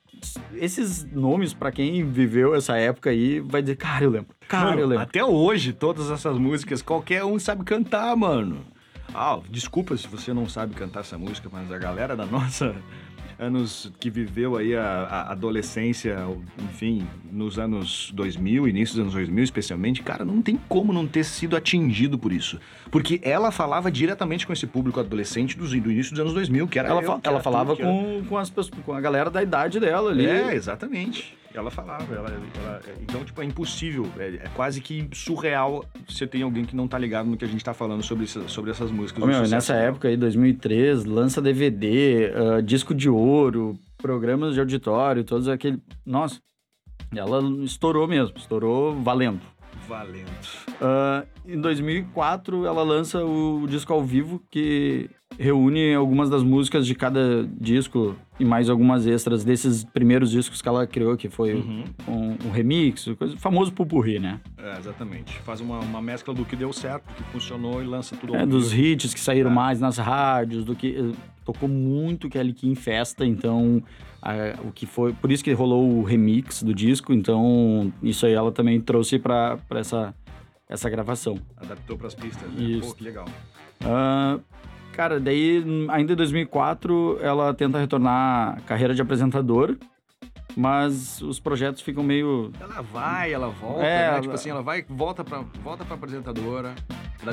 esses 0.54 1.04
nomes, 1.12 1.54
pra 1.54 1.72
quem 1.72 2.04
viveu 2.04 2.56
essa 2.56 2.78
época 2.78 3.10
aí, 3.10 3.40
vai 3.40 3.62
dizer, 3.62 3.76
cara, 3.76 4.04
eu 4.04 4.10
lembro. 4.10 4.36
Cara, 4.48 4.70
Mano, 4.70 4.82
eu 4.82 4.88
lembro. 4.88 5.04
Até 5.04 5.24
hoje, 5.24 5.74
todas 5.74 6.10
essas 6.12 6.38
músicas, 6.38 6.82
qualquer 6.82 7.24
um 7.24 7.38
sabe 7.40 7.64
cantar, 7.64 8.16
mano. 8.16 8.66
Ah, 9.14 9.40
desculpa 9.50 9.98
se 9.98 10.08
você 10.08 10.34
não 10.34 10.48
sabe 10.48 10.76
cantar 10.76 11.00
essa 11.02 11.18
música, 11.18 11.50
mas 11.52 11.72
a 11.72 11.78
galera 11.78 12.16
da 12.16 12.26
nossa 12.26 12.76
anos 13.40 13.92
que 14.00 14.10
viveu 14.10 14.58
aí 14.58 14.76
a, 14.76 14.84
a 14.84 15.32
adolescência, 15.32 16.18
enfim, 16.60 17.08
nos 17.32 17.58
anos 17.58 18.12
2000, 18.14 18.68
início 18.68 18.96
dos 18.96 19.02
anos 19.04 19.14
2000 19.14 19.44
especialmente, 19.46 20.04
cara, 20.04 20.26
não 20.26 20.42
tem 20.42 20.60
como 20.68 20.92
não 20.92 21.08
ter 21.08 21.24
sido 21.24 21.56
atingido 21.56 22.20
por 22.20 22.34
isso. 22.34 22.60
Porque 22.92 23.20
ela 23.24 23.50
falava 23.52 23.90
diretamente 23.90 24.46
com 24.46 24.52
esse 24.54 24.68
público 24.68 25.00
adolescente 25.00 25.58
dos, 25.58 25.70
do 25.72 25.92
início 25.92 26.12
dos 26.12 26.20
anos 26.20 26.34
2000, 26.34 26.68
que 26.68 26.78
era 26.78 26.90
Ela, 26.90 27.02
eu, 27.02 27.08
fa- 27.08 27.20
que 27.22 27.28
ela 27.30 27.40
falava 27.42 27.74
tu, 27.74 27.78
que 27.78 27.82
era- 27.84 27.92
com, 27.92 28.24
com, 28.28 28.38
as 28.38 28.50
com 28.86 28.94
a 28.94 29.00
galera 29.02 29.30
da 29.30 29.42
idade 29.42 29.80
dela 29.80 30.12
ali. 30.12 30.26
é, 30.28 30.54
exatamente. 30.54 31.38
Ela 31.60 31.70
falava. 31.72 32.14
ela- 32.16 32.30
ela- 32.30 32.82
então, 33.02 33.24
tipo, 33.24 33.42
é 33.42 33.46
impossível. 33.46 34.08
É, 34.18 34.28
é 34.28 34.48
quase 34.56 34.80
que 34.82 35.08
surreal 35.14 35.86
você 36.08 36.26
tem 36.26 36.42
alguém 36.42 36.64
que 36.66 36.76
não 36.76 36.88
tá 36.88 36.98
ligado 36.98 37.28
no 37.30 37.36
que 37.38 37.44
a 37.46 37.48
gente 37.48 37.64
tá 37.64 37.74
falando 37.74 38.02
sobre, 38.04 38.26
sobre 38.28 38.72
essas 38.72 38.90
músicas. 38.92 39.22
Ô, 39.24 39.28
meu, 39.28 39.48
nessa 39.48 39.74
época 39.76 40.08
aí, 40.08 40.16
2003, 40.18 41.06
lança 41.06 41.42
DVD, 41.42 42.32
ah, 42.34 42.62
disco 42.62 42.94
de 42.96 43.10
ouro, 43.10 43.78
programas 43.98 44.54
de 44.54 44.60
auditório, 44.60 45.24
todos 45.24 45.48
aquele. 45.48 45.80
Nossa, 46.06 46.40
ela 47.16 47.42
estourou 47.64 48.08
mesmo, 48.08 48.38
estourou 48.38 48.96
valendo. 49.02 49.42
Valendo. 49.90 50.30
Ah, 50.80 51.26
em 51.46 51.60
2004, 51.60 52.66
ela 52.66 52.84
lança 52.84 53.24
o 53.26 53.66
disco 53.68 53.92
ao 53.92 54.04
vivo, 54.04 54.40
que 54.52 55.10
reúne 55.38 55.94
algumas 55.96 56.30
das 56.30 56.44
músicas 56.44 56.86
de 56.86 56.94
cada 56.94 57.48
disco 57.60 58.16
e 58.40 58.46
mais 58.46 58.70
algumas 58.70 59.08
extras 59.08 59.44
desses 59.44 59.84
primeiros 59.84 60.30
discos 60.32 60.62
que 60.62 60.68
ela 60.70 60.86
criou, 60.86 61.18
que 61.18 61.28
foi 61.30 61.56
Uhum. 61.56 61.84
um, 62.08 62.48
um 62.48 62.52
remix, 62.52 63.06
coisa, 63.18 63.36
famoso 63.38 63.72
pupurri, 63.74 64.20
né? 64.20 64.40
É, 64.58 64.78
exatamente. 64.78 65.34
Faz 65.40 65.60
uma, 65.60 65.80
uma 65.80 66.02
mescla 66.02 66.34
do 66.34 66.46
que 66.46 66.56
deu 66.56 66.72
certo, 66.72 67.06
do 67.08 67.14
que 67.16 67.24
funcionou 67.32 67.82
e 67.82 67.86
lança 67.86 68.16
tudo 68.16 68.36
É, 68.36 68.46
dos 68.46 68.74
hits 68.74 69.14
que 69.14 69.20
saíram 69.20 69.50
É. 69.50 69.54
mais 69.54 69.80
nas 69.80 69.98
rádios, 69.98 70.64
do 70.66 70.76
que 70.76 70.96
eh, 70.98 71.16
tocou 71.46 71.68
muito 71.68 72.30
Kelly 72.30 72.54
Key 72.54 72.70
em 72.70 72.76
festa, 72.76 73.26
então 73.26 73.82
a- 74.22 74.60
o 74.64 74.72
que 74.72 74.86
foi, 74.86 75.14
por 75.14 75.32
isso 75.32 75.44
que 75.44 75.52
rolou 75.54 75.90
o 75.90 76.04
remix 76.04 76.62
do 76.64 76.74
disco, 76.74 77.14
então 77.14 77.92
isso 78.04 78.26
aí 78.26 78.34
ela 78.34 78.52
também 78.52 78.80
trouxe 78.82 79.18
pra 79.20 79.58
essa 79.72 80.14
essa 80.68 80.88
gravação. 80.90 81.40
Adaptou 81.58 81.98
pras 81.98 82.14
pistas. 82.14 82.48
Né? 82.52 82.64
Isso. 82.64 82.90
Pô, 82.90 82.94
que 82.94 83.04
legal. 83.04 83.26
Ah, 83.84 84.38
cara, 84.94 85.20
daí 85.20 85.64
ainda 85.90 86.14
em 86.14 86.16
2004 86.16 87.18
ela 87.22 87.54
tenta 87.56 87.80
retornar 87.80 88.58
à 88.58 88.62
carreira 88.62 88.94
de 88.94 89.02
apresentadora, 89.02 89.76
mas 90.56 91.22
os 91.22 91.40
projetos 91.40 91.82
ficam 91.82 92.04
meio 92.04 92.52
Ela 92.60 92.82
vai, 92.82 93.32
ela 93.34 93.50
volta, 93.50 93.82
É, 93.82 93.84
né? 93.84 94.08
ela- 94.08 94.22
Tipo 94.22 94.34
assim, 94.34 94.50
ela 94.50 94.62
vai, 94.62 94.84
volta 94.90 95.24
pra, 95.24 95.44
volta 95.64 95.86
pra 95.86 95.96
apresentadora. 95.96 96.74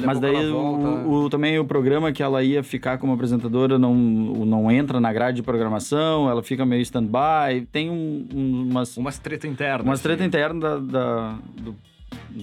Mas 0.05 0.19
daí 0.19 0.51
o, 0.51 1.25
o- 1.25 1.31
também 1.31 1.59
o 1.61 1.65
programa 1.65 2.11
que 2.13 2.21
ela 2.23 2.43
ia 2.43 2.63
ficar 2.65 2.99
como 2.99 3.13
apresentadora 3.13 3.79
não, 3.79 3.95
não 3.95 4.71
entra 4.71 4.99
na 5.01 5.13
grade 5.13 5.37
de 5.37 5.43
programação, 5.45 6.29
ela 6.29 6.43
fica 6.43 6.67
meio 6.67 6.83
stand-by, 6.83 7.67
tem 7.71 7.89
um, 7.89 8.27
um- 8.35 8.69
umas, 8.71 8.97
Umas 8.97 9.19
treta 9.19 9.47
interna. 9.47 9.85
umas 9.85 10.01
assim, 10.01 10.09
treta 10.09 10.25
interna 10.25 10.59
da, 10.61 10.79
da, 10.79 11.39
do- 11.61 11.77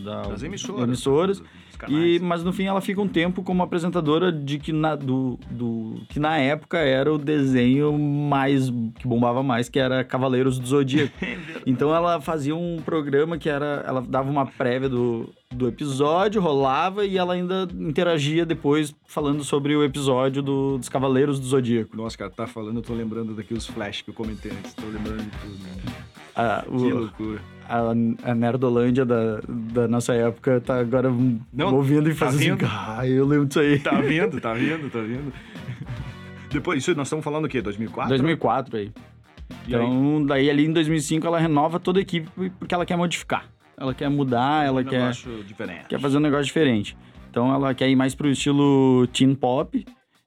da- 0.02 0.24
Das 0.24 0.44
emissoras. 0.44 0.84
emissoras. 0.84 1.44
E, 1.90 2.18
mas 2.20 2.46
no 2.46 2.54
fim 2.54 2.64
ela 2.64 2.80
fica 2.80 3.02
um 3.02 3.08
tempo 3.10 3.44
como 3.44 3.62
apresentadora 3.62 4.32
de 4.32 4.58
que 4.58 4.72
na, 4.72 4.96
do, 4.96 5.38
do, 5.52 5.96
que 6.08 6.18
na 6.18 6.38
época 6.38 6.78
era 6.78 7.12
o 7.14 7.18
desenho 7.18 7.98
mais 8.00 8.70
que 9.00 9.06
bombava 9.06 9.44
mais, 9.44 9.68
que 9.68 9.78
era 9.80 10.02
Cavaleiros 10.02 10.58
do 10.58 10.66
Zodíaco. 10.66 11.14
então 11.68 11.94
ela 11.94 12.22
fazia 12.22 12.56
um 12.56 12.78
programa 12.86 13.38
que 13.38 13.50
era. 13.50 13.84
Ela 13.86 14.02
dava 14.02 14.30
uma 14.32 14.46
prévia 14.46 14.88
do, 14.88 15.28
do 15.52 15.68
episódio, 15.68 16.42
rolava 16.42 17.06
e 17.06 17.18
ela 17.18 17.34
ainda 17.34 17.68
interagia 17.74 18.46
depois 18.46 18.96
falando 19.06 19.44
sobre 19.44 19.76
o 19.76 19.84
episódio 19.84 20.42
do- 20.42 20.78
dos 20.78 20.88
Cavaleiros 20.88 21.38
do 21.38 21.46
Zodíaco. 21.46 21.98
Nossa, 21.98 22.18
cara, 22.18 22.32
tá 22.32 22.48
falando, 22.48 22.78
eu 22.78 22.82
tô 22.84 22.94
lembrando 22.94 23.34
daqui 23.34 23.54
os 23.54 23.68
flash 23.68 24.04
que 24.04 24.10
eu 24.10 24.14
comentei 24.14 24.52
antes. 24.52 24.74
Tô 24.74 24.86
lembrando 24.86 25.24
de 25.24 25.32
tudo. 25.32 25.54
né? 25.64 25.94
A, 26.36 26.64
o- 26.68 26.78
Que 26.78 26.94
loucura. 26.94 27.42
A, 27.68 28.32
a 28.32 28.36
Nerdolândia 28.36 29.06
da, 29.06 29.40
da 29.48 29.88
nossa 29.88 30.14
época 30.14 30.62
tá 30.62 30.80
agora 30.80 31.10
Não, 31.52 31.76
ouvindo 31.76 32.10
e 32.10 32.14
tá 32.14 32.26
fazendo 32.28 32.66
assim, 32.66 32.74
ah, 32.76 33.08
eu 33.08 33.26
lembro 33.26 33.46
disso 33.46 33.60
aí. 33.60 33.80
Tá 33.80 34.00
vendo, 34.02 34.40
tá 34.40 34.54
vendo, 34.54 34.90
tá 34.90 35.00
vendo? 35.00 35.34
Depois, 36.50 36.80
isso 36.80 36.96
nós 36.96 37.08
estamos 37.08 37.24
falando 37.24 37.46
o 37.46 37.50
quê? 37.50 37.62
2004? 37.62 38.10
2004 38.10 38.78
aí. 38.78 38.92
E 39.68 39.76
aí? 39.76 39.82
Então, 39.82 40.26
daí 40.26 40.50
ali 40.50 40.66
em 40.66 40.74
2005 40.74 41.26
ela 41.26 41.40
renova 41.40 41.80
toda 41.80 42.00
a 42.00 42.02
equipe 42.02 42.30
porque 42.60 42.74
ela 42.74 42.86
quer 42.86 42.96
modificar. 42.96 43.50
Ela 43.78 43.94
quer 43.94 44.10
mudar, 44.10 44.66
ela 44.66 44.82
um 44.82 44.84
quer, 44.84 45.00
negócio 45.00 45.44
diferente. 45.44 45.86
quer 45.88 46.00
fazer 46.00 46.18
um 46.18 46.22
negócio 46.22 46.46
diferente. 46.46 46.96
Então 47.30 47.52
ela 47.54 47.74
quer 47.74 47.90
ir 47.90 47.96
mais 47.96 48.14
pro 48.14 48.30
estilo 48.30 49.08
teen 49.08 49.34
pop 49.34 49.84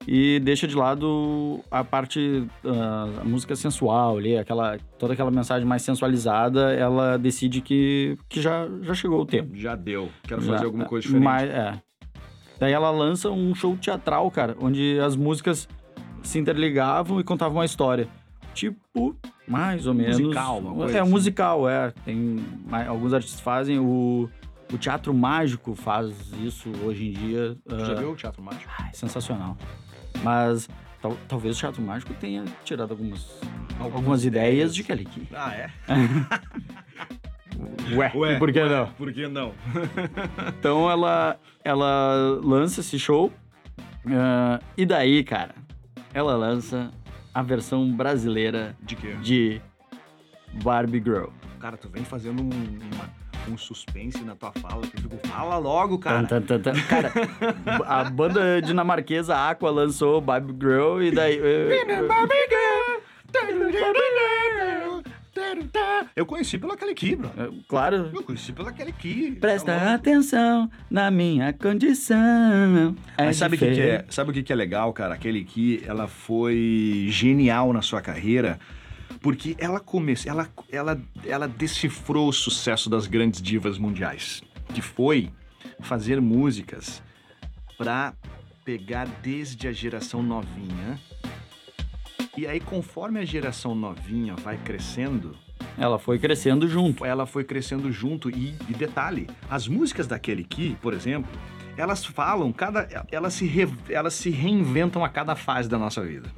e 0.06 0.38
deixa 0.40 0.66
de 0.68 0.76
lado 0.76 1.60
a 1.70 1.82
parte 1.82 2.46
ah, 2.64 3.08
a 3.20 3.24
música 3.24 3.56
sensual 3.56 4.18
ali, 4.18 4.36
aquela 4.36 4.78
toda 4.98 5.12
aquela 5.14 5.30
mensagem 5.30 5.66
mais 5.66 5.82
sensualizada, 5.82 6.72
ela 6.72 7.16
decide 7.18 7.60
que, 7.60 8.16
que 8.28 8.40
já, 8.40 8.68
já 8.82 8.94
chegou 8.94 9.20
o 9.20 9.26
tempo. 9.26 9.56
Já 9.56 9.74
deu. 9.74 10.08
Quero 10.22 10.40
Já- 10.42 10.52
fazer 10.52 10.64
alguma 10.66 10.84
coisa 10.84 11.06
diferente. 11.06 11.24
Mas, 11.24 11.50
é. 11.50 11.80
Daí 12.58 12.72
ela 12.72 12.90
lança 12.90 13.30
um 13.30 13.54
show 13.54 13.76
teatral, 13.76 14.30
cara, 14.30 14.56
onde 14.60 14.98
as 15.00 15.14
músicas 15.14 15.68
se 16.22 16.38
interligavam 16.38 17.20
e 17.20 17.24
contavam 17.24 17.58
uma 17.58 17.64
história. 17.64 18.08
Tipo, 18.54 19.14
mais 19.46 19.86
ou 19.86 19.92
menos. 19.92 20.18
Musical, 20.18 20.58
uma 20.58 20.74
coisa 20.74 20.96
É, 20.96 21.00
assim. 21.02 21.10
musical, 21.10 21.68
é. 21.68 21.90
Tem, 22.04 22.38
alguns 22.88 23.12
artistas 23.12 23.40
fazem. 23.40 23.78
O, 23.78 24.30
o 24.72 24.78
Teatro 24.78 25.12
Mágico 25.12 25.74
faz 25.74 26.32
isso 26.42 26.70
hoje 26.82 27.08
em 27.08 27.12
dia. 27.12 27.56
Já 27.68 27.92
ah, 27.92 27.94
viu 27.94 28.12
o 28.12 28.16
Teatro 28.16 28.42
Mágico? 28.42 28.72
sensacional. 28.94 29.58
Mas 30.22 30.68
tal- 31.00 31.16
talvez 31.28 31.56
o 31.56 31.60
Teatro 31.60 31.82
Mágico 31.82 32.12
tenha 32.14 32.44
tirado 32.64 32.90
algumas, 32.92 33.26
algumas 33.80 34.24
ideias 34.24 34.74
de 34.74 34.82
Kelly 34.84 35.04
Key. 35.04 35.28
Ah, 35.34 35.54
é? 35.54 35.70
Ué, 37.94 38.12
e 38.34 38.38
por 38.38 38.52
que 38.52 38.64
não? 38.64 38.86
Por 38.92 39.12
que 39.12 39.26
não? 39.28 39.52
Então 40.58 40.90
ela, 40.90 41.38
ela 41.64 42.40
lança 42.42 42.80
esse 42.80 42.98
show. 42.98 43.32
ah, 44.08 44.60
e 44.76 44.84
daí, 44.84 45.22
cara, 45.24 45.54
ela 46.12 46.36
lança 46.36 46.90
a 47.32 47.42
versão 47.42 47.90
brasileira 47.94 48.76
De 48.82 48.96
quê? 48.96 49.14
de 49.22 49.60
Barbie 50.62 51.02
Girl. 51.02 51.28
Cara, 51.60 51.76
tu 51.76 51.88
vem 51.88 52.04
fazendo 52.04 52.42
um- 52.42 52.48
uma, 52.94 53.10
um 53.50 53.56
suspense 53.58 54.22
na 54.24 54.34
tua 54.34 54.52
fala. 54.52 54.82
Que 54.86 54.96
eu 54.96 55.02
fico, 55.02 55.28
fala 55.28 55.56
logo, 55.58 55.98
cara. 55.98 56.26
Tan, 56.26 56.40
tan. 56.42 56.60
Cara, 56.88 57.12
a 57.86 58.04
banda 58.04 58.60
dinamarquesa 58.62 59.34
Aqua 59.36 59.70
lançou 59.70 60.20
Baby 60.20 60.54
Girl 60.60 61.02
e 61.02 61.10
daí. 61.10 61.38
Eu 66.14 66.24
conheci 66.24 66.56
pela 66.58 66.76
Kelly 66.76 66.94
Key, 66.94 67.16
bro. 67.16 67.30
eh, 67.36 67.50
Claro. 67.68 68.10
Eu 68.14 68.22
conheci 68.22 68.52
pela 68.52 68.72
Kelly 68.72 68.92
Key. 68.92 69.32
Presta 69.38 69.72
Tá 69.72 69.78
louco. 69.78 69.94
atenção 69.94 70.70
na 70.90 71.10
minha 71.10 71.52
condição. 71.52 72.96
É 73.18 73.26
Mas 73.26 73.36
sabe 73.36 73.56
o 73.56 73.58
que, 73.58 73.70
que 73.74 73.80
é? 73.80 74.04
Sabe 74.08 74.30
o 74.30 74.32
que, 74.32 74.42
que 74.42 74.52
é 74.52 74.56
legal, 74.56 74.92
cara? 74.94 75.14
A 75.14 75.18
Kelly 75.18 75.44
Key, 75.44 75.82
ela 75.86 76.06
foi 76.08 77.06
genial 77.10 77.70
na 77.72 77.82
sua 77.82 78.00
carreira, 78.00 78.58
porque 79.20 79.56
ela 79.58 79.80
começou, 79.80 80.30
ela, 80.30 80.48
ela, 80.70 81.00
ela 81.24 81.48
decifrou 81.48 82.28
o 82.28 82.32
sucesso 82.32 82.88
das 82.90 83.06
grandes 83.06 83.40
divas 83.42 83.78
mundiais, 83.78 84.42
que 84.74 84.80
foi 84.82 85.30
fazer 85.80 86.20
músicas 86.20 87.02
pra 87.76 88.14
pegar 88.64 89.06
desde 89.22 89.68
a 89.68 89.72
geração 89.72 90.22
novinha. 90.22 90.98
E 92.36 92.46
aí, 92.46 92.60
conforme 92.60 93.18
a 93.20 93.24
geração 93.24 93.74
novinha 93.74 94.34
vai 94.36 94.58
crescendo, 94.58 95.36
Ela 95.78 95.98
foi 95.98 96.18
crescendo 96.18 96.68
junto. 96.68 97.04
ela 97.04 97.24
foi 97.26 97.44
crescendo 97.44 97.90
junto. 97.90 98.28
E, 98.30 98.54
e 98.68 98.74
detalhe, 98.74 99.26
as 99.48 99.66
músicas 99.66 100.06
da 100.06 100.18
Kelly 100.18 100.44
Key, 100.44 100.76
por 100.82 100.92
exemplo, 100.92 101.30
elas 101.78 102.04
falam, 102.04 102.52
cada, 102.52 102.86
elas, 103.10 103.34
se 103.34 103.46
re- 103.46 103.68
elas 103.88 104.14
se 104.14 104.30
reinventam 104.30 105.02
a 105.04 105.08
cada 105.08 105.34
fase 105.34 105.68
da 105.68 105.78
nossa 105.78 106.02
vida. 106.04 106.30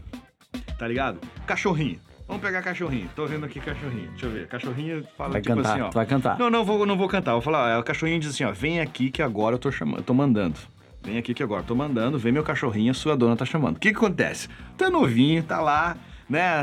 Tá 0.79 0.87
ligado? 0.87 1.19
Cachorrinho. 1.47 2.01
Vamos 2.29 2.43
pegar 2.43 2.63
cachorrinho. 2.63 3.11
Tô 3.17 3.27
vendo 3.27 3.47
aqui 3.47 3.59
cachorrinho. 3.59 4.11
Deixa 4.11 4.27
eu 4.27 4.31
ver. 4.31 4.47
Cachorrinho 4.49 5.05
fala 5.17 5.31
Vai 5.31 5.41
tipo 5.41 5.57
cantar, 5.57 5.73
assim, 5.73 5.81
ó. 5.81 5.91
vai 5.91 6.07
cantar. 6.07 6.39
Não, 6.39 6.51
não 6.51 6.63
vou, 6.63 6.85
não 6.85 6.97
vou 6.97 7.09
cantar. 7.09 7.33
Vou 7.33 7.41
falar, 7.41 7.79
ó, 7.79 7.81
o 7.81 7.83
cachorrinho 7.83 8.21
diz 8.21 8.31
assim, 8.31 8.45
ó, 8.45 8.53
vem 8.53 8.81
aqui 8.81 9.11
que 9.11 9.23
agora 9.23 9.55
eu 9.55 9.59
tô 9.59 9.73
chamando, 9.73 10.03
tô 10.03 10.13
mandando. 10.13 10.59
Vem 11.03 11.17
aqui 11.17 11.33
que 11.33 11.43
agora 11.43 11.63
eu 11.63 11.67
tô 11.67 11.75
mandando, 11.75 12.19
vem 12.19 12.31
meu 12.31 12.43
cachorrinho, 12.43 12.91
a 12.91 12.95
sua 12.95 13.17
dona 13.17 13.35
tá 13.35 13.47
chamando. 13.47 13.77
O 13.77 13.81
que 13.81 13.91
que 13.91 13.97
acontece? 13.97 14.49
Tá 14.77 14.91
novinho, 14.91 15.43
tá 15.43 15.61
lá, 15.61 15.97
né, 16.29 16.63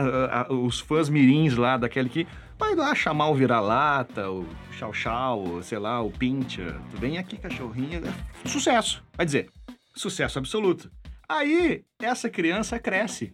os 0.49 0.80
fãs 0.82 1.10
mirins 1.10 1.56
lá 1.56 1.78
daquele 1.78 2.10
que 2.10 2.28
vai 2.60 2.75
lá 2.75 2.93
chamar 2.93 3.30
o 3.30 3.34
vira-lata, 3.36 4.30
o 4.30 4.45
chau-chau, 4.73 5.63
sei 5.63 5.80
lá, 5.80 6.01
o 6.01 6.12
pincher. 6.12 6.75
Vem 6.93 7.17
aqui, 7.17 7.38
cachorrinho, 7.38 8.01
é 8.06 8.47
sucesso. 8.47 9.01
Vai 9.15 9.25
dizer, 9.25 9.49
sucesso 9.95 10.38
absoluto. 10.38 10.91
Aí, 11.28 11.84
essa 11.99 12.30
criança 12.30 12.78
cresce. 12.78 13.34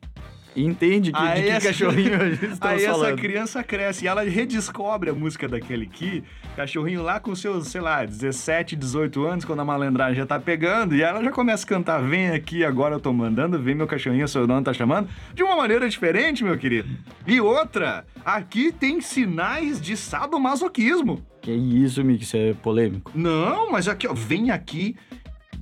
Entende 0.55 1.11
que, 1.11 1.19
de 1.19 1.25
Aí 1.25 1.43
que 1.43 1.49
essa- 1.49 1.67
cachorrinho 1.67 2.21
a 2.21 2.29
gente 2.29 2.57
tá 2.59 2.69
Aí 2.69 2.83
essa 2.83 3.13
criança 3.13 3.63
cresce 3.63 4.03
e 4.03 4.07
ela 4.07 4.21
redescobre 4.23 5.09
a 5.09 5.13
música 5.13 5.47
daquele 5.47 5.85
que 5.87 6.23
cachorrinho 6.55 7.01
lá 7.01 7.19
com 7.19 7.33
seus, 7.33 7.67
sei 7.69 7.79
lá, 7.79 8.03
17, 8.03 8.75
18 8.75 9.25
anos, 9.25 9.45
quando 9.45 9.61
a 9.61 9.65
malandragem 9.65 10.15
já 10.17 10.25
tá 10.25 10.37
pegando, 10.39 10.93
e 10.93 11.01
ela 11.01 11.23
já 11.23 11.31
começa 11.31 11.63
a 11.63 11.67
cantar: 11.67 12.01
Vem 12.01 12.29
aqui, 12.31 12.65
agora 12.65 12.95
eu 12.95 12.99
tô 12.99 13.13
mandando, 13.13 13.57
vem 13.57 13.73
meu 13.75 13.87
cachorrinho, 13.87 14.27
seu 14.27 14.45
dono 14.45 14.61
tá 14.63 14.73
chamando, 14.73 15.07
de 15.33 15.41
uma 15.41 15.55
maneira 15.55 15.87
diferente, 15.87 16.43
meu 16.43 16.57
querido. 16.57 16.89
E 17.25 17.39
outra, 17.39 18.05
aqui 18.25 18.71
tem 18.73 18.99
sinais 18.99 19.79
de 19.79 19.95
sadomasoquismo. 19.95 21.25
Que 21.41 21.51
isso, 21.51 22.03
Mick, 22.03 22.23
isso 22.23 22.37
é 22.37 22.53
polêmico. 22.53 23.11
Não, 23.15 23.71
mas 23.71 23.87
aqui, 23.87 24.07
ó, 24.07 24.13
vem 24.13 24.51
aqui, 24.51 24.95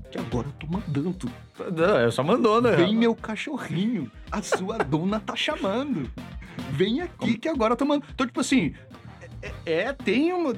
que 0.09 0.17
agora 0.17 0.47
eu 0.47 0.53
tô 0.53 0.67
mandando. 0.67 1.31
Não, 1.75 1.99
é 1.99 2.11
só 2.11 2.23
mandou, 2.23 2.61
né? 2.61 2.71
Vem 2.71 2.95
meu 2.95 3.15
cachorrinho, 3.15 4.11
a 4.31 4.41
sua 4.41 4.77
dona 4.83 5.19
tá 5.19 5.35
chamando. 5.35 6.09
Vem 6.71 7.01
aqui 7.01 7.37
que 7.37 7.47
agora 7.47 7.73
eu 7.73 7.77
tô 7.77 7.85
mandando. 7.85 8.07
Então, 8.13 8.25
tipo 8.25 8.39
assim, 8.39 8.73
é, 9.41 9.51
é, 9.65 9.93
tem 9.93 10.33
uma. 10.33 10.53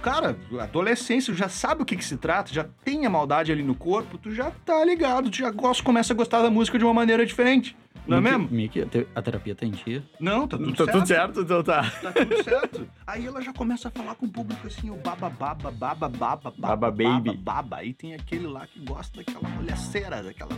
Cara, 0.00 0.36
adolescência, 0.60 1.34
já 1.34 1.48
sabe 1.48 1.82
o 1.82 1.84
que, 1.84 1.96
que 1.96 2.04
se 2.04 2.16
trata, 2.16 2.52
já 2.52 2.64
tem 2.84 3.04
a 3.04 3.10
maldade 3.10 3.50
ali 3.50 3.62
no 3.62 3.74
corpo, 3.74 4.16
tu 4.16 4.30
já 4.30 4.50
tá 4.64 4.84
ligado, 4.84 5.30
tu 5.30 5.36
já 5.36 5.50
gosta, 5.50 5.82
começa 5.82 6.12
a 6.12 6.16
gostar 6.16 6.40
da 6.42 6.50
música 6.50 6.78
de 6.78 6.84
uma 6.84 6.94
maneira 6.94 7.26
diferente. 7.26 7.76
Não 8.08 8.16
é 8.16 8.20
mesmo? 8.20 8.48
Mickey, 8.50 8.82
a 8.82 8.86
te- 8.86 9.06
a 9.14 9.20
terapia 9.22 9.54
tá 9.54 9.66
em 9.66 9.70
dia. 9.70 10.02
Não, 10.18 10.48
tá 10.48 10.56
tudo 10.56 10.70
tá 10.72 10.76
certo. 10.84 10.92
tudo 10.92 11.06
certo, 11.06 11.40
então 11.42 11.62
tá. 11.62 11.82
Tá 12.02 12.12
tudo 12.12 12.36
certo. 12.42 12.88
Aí 13.06 13.26
ela 13.26 13.40
já 13.42 13.52
começa 13.52 13.88
a 13.88 13.90
falar 13.90 14.14
com 14.14 14.26
o 14.26 14.28
público 14.30 14.66
assim, 14.66 14.88
o 14.90 14.96
baba 14.96 15.28
baba 15.28 15.70
baba 15.70 16.08
baba 16.08 16.52
Baba 16.56 16.90
baby. 16.90 17.36
baba. 17.36 17.76
Aí 17.76 17.92
tem 17.92 18.14
aquele 18.14 18.46
lá 18.46 18.66
que 18.66 18.80
gosta 18.80 19.18
daquela 19.18 19.48
mulher 19.50 19.76
cera, 19.76 20.22
daquela 20.22 20.50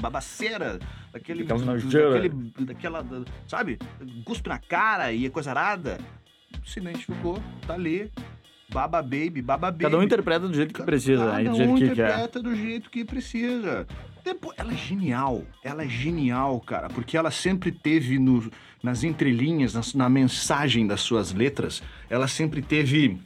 babaceira, 0.00 0.78
daquele 1.12 1.44
Daquela 1.44 1.72
nojeira. 1.72 2.10
daquele 2.22 2.52
daquela, 2.66 3.02
da- 3.02 3.24
sabe? 3.48 3.78
Cuspe 4.24 4.48
na 4.48 4.58
cara 4.58 5.12
e 5.12 5.26
é 5.26 5.30
coisa 5.30 5.50
arada. 5.50 5.98
Se 6.64 6.78
identificou, 6.80 7.38
tá 7.66 7.74
ali. 7.74 8.10
Baba 8.72 9.02
baby, 9.02 9.42
baba 9.42 9.70
baby. 9.70 9.84
Cada 9.84 9.98
um 9.98 10.02
interpreta 10.02 10.48
do 10.48 10.54
jeito 10.54 10.72
que 10.72 10.82
precisa, 10.82 11.26
né? 11.32 11.44
Cada 11.44 11.56
um 11.64 11.74
que 11.74 11.80
quer. 11.88 11.92
interpreta 11.92 12.40
do 12.42 12.54
jeito 12.56 12.90
que 12.90 13.04
precisa. 13.04 13.86
Depois, 14.24 14.56
ela 14.58 14.72
é 14.72 14.76
genial. 14.76 15.42
Ela 15.64 15.84
é 15.84 15.88
genial, 15.88 16.60
cara, 16.60 16.88
porque 16.88 17.16
ela 17.16 17.30
sempre 17.30 17.72
teve 17.72 18.18
no- 18.18 18.50
nas 18.82 19.02
entrelinhas, 19.04 19.74
nas- 19.74 19.94
na, 19.94 20.08
mensagem 20.08 20.86
das 20.86 21.00
suas 21.00 21.32
letras, 21.32 21.82
ela 22.08 22.28
sempre 22.28 22.62
teve 22.62 23.18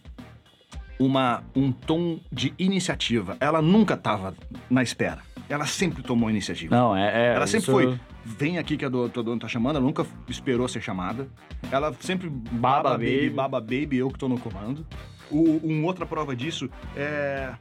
uma, 0.98 1.42
um 1.54 1.70
tom 1.70 2.18
de 2.32 2.54
iniciativa. 2.58 3.36
Ela 3.40 3.60
nunca 3.60 3.96
tava 3.96 4.34
na 4.70 4.82
espera. 4.82 5.20
Ela 5.48 5.66
sempre 5.66 6.02
tomou 6.02 6.28
iniciativa. 6.30 6.74
Não, 6.74 6.96
é. 6.96 7.28
é 7.30 7.34
Ela 7.34 7.46
sempre 7.46 7.62
isso- 7.62 7.70
foi, 7.72 8.00
vem 8.24 8.58
aqui 8.58 8.76
que 8.76 8.84
a 8.84 8.90
tua 8.90 9.08
dona 9.08 9.38
tá 9.40 9.46
chamando, 9.48 9.76
ela 9.76 9.84
nunca 9.84 10.04
esperou 10.28 10.66
ser 10.66 10.80
chamada. 10.80 11.28
Ela 11.70 11.94
sempre, 12.00 12.28
baba, 12.28 12.92
baby, 12.92 13.04
baby. 13.16 13.30
baba 13.30 13.60
baby, 13.60 13.96
eu 13.98 14.10
que 14.10 14.18
tô 14.18 14.28
no 14.28 14.38
comando. 14.38 14.84
O, 15.30 15.60
um 15.62 15.84
outra 15.84 16.06
prova 16.06 16.34
disso 16.34 16.68
é 16.96 17.52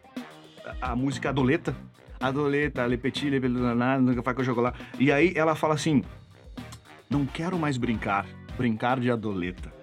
a 0.82 0.95
música 0.95 1.30
Adoleta. 1.30 1.76
Adoleta, 2.19 2.86
Le 2.88 2.97
Petit, 2.97 3.30
Le 3.30 3.39
Belananá, 3.39 3.99
nunca 3.99 4.21
faz 4.21 4.36
com 4.38 4.43
chocolate. 4.43 4.80
E 4.99 5.12
aí 5.12 5.34
ela 5.36 5.56
fala 5.56 5.73
assim, 5.73 6.04
não 7.10 7.25
quero 7.25 7.58
mais 7.58 7.78
brincar, 7.78 8.25
brincar 8.58 8.99
de 8.99 9.12
Adoleta. 9.12 9.73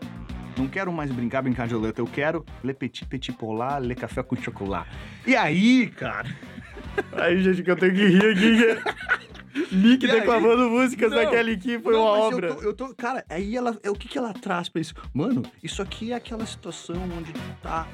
Não 0.56 0.68
quero 0.68 0.92
mais 0.92 1.10
brincar, 1.10 1.42
brincar 1.42 1.66
de 1.66 1.74
Adoleta. 1.74 2.00
Eu 2.00 2.06
quero 2.06 2.44
Le 2.62 2.74
Petit, 2.74 3.06
Petit 3.06 3.32
Polar, 3.32 3.80
Le 3.80 3.94
Café 3.94 4.22
com 4.22 4.36
Chocolate. 4.36 4.90
E 5.26 5.34
aí, 5.34 5.86
cara... 5.88 6.28
Aí, 7.12 7.42
gente, 7.42 7.62
que 7.62 7.70
eu 7.70 7.76
tenho 7.76 7.94
que 7.94 8.06
rir 8.06 8.26
aqui. 8.26 9.74
Nick 9.74 10.06
declamando 10.06 10.68
músicas 10.68 11.10
Não, 11.10 11.18
que 11.58 11.78
foi 11.78 11.92
Não, 11.92 12.02
uma 12.02 12.10
obra. 12.10 12.48
Eu 12.48 12.54
tô, 12.56 12.62
eu 12.62 12.74
tô- 12.74 12.94
cara, 12.94 13.24
aí 13.28 13.56
ela, 13.56 13.78
é 13.82 13.90
o 13.90 13.94
que 13.94 14.08
que 14.08 14.18
ela 14.18 14.32
traz 14.32 14.68
pra 14.68 14.80
isso? 14.80 14.94
Mano, 15.14 15.42
isso 15.62 15.80
aqui 15.80 16.12
é 16.12 16.16
aquela 16.16 16.44
situação 16.44 16.96
onde 17.16 17.32
tu 17.32 17.40
tá 17.62 17.86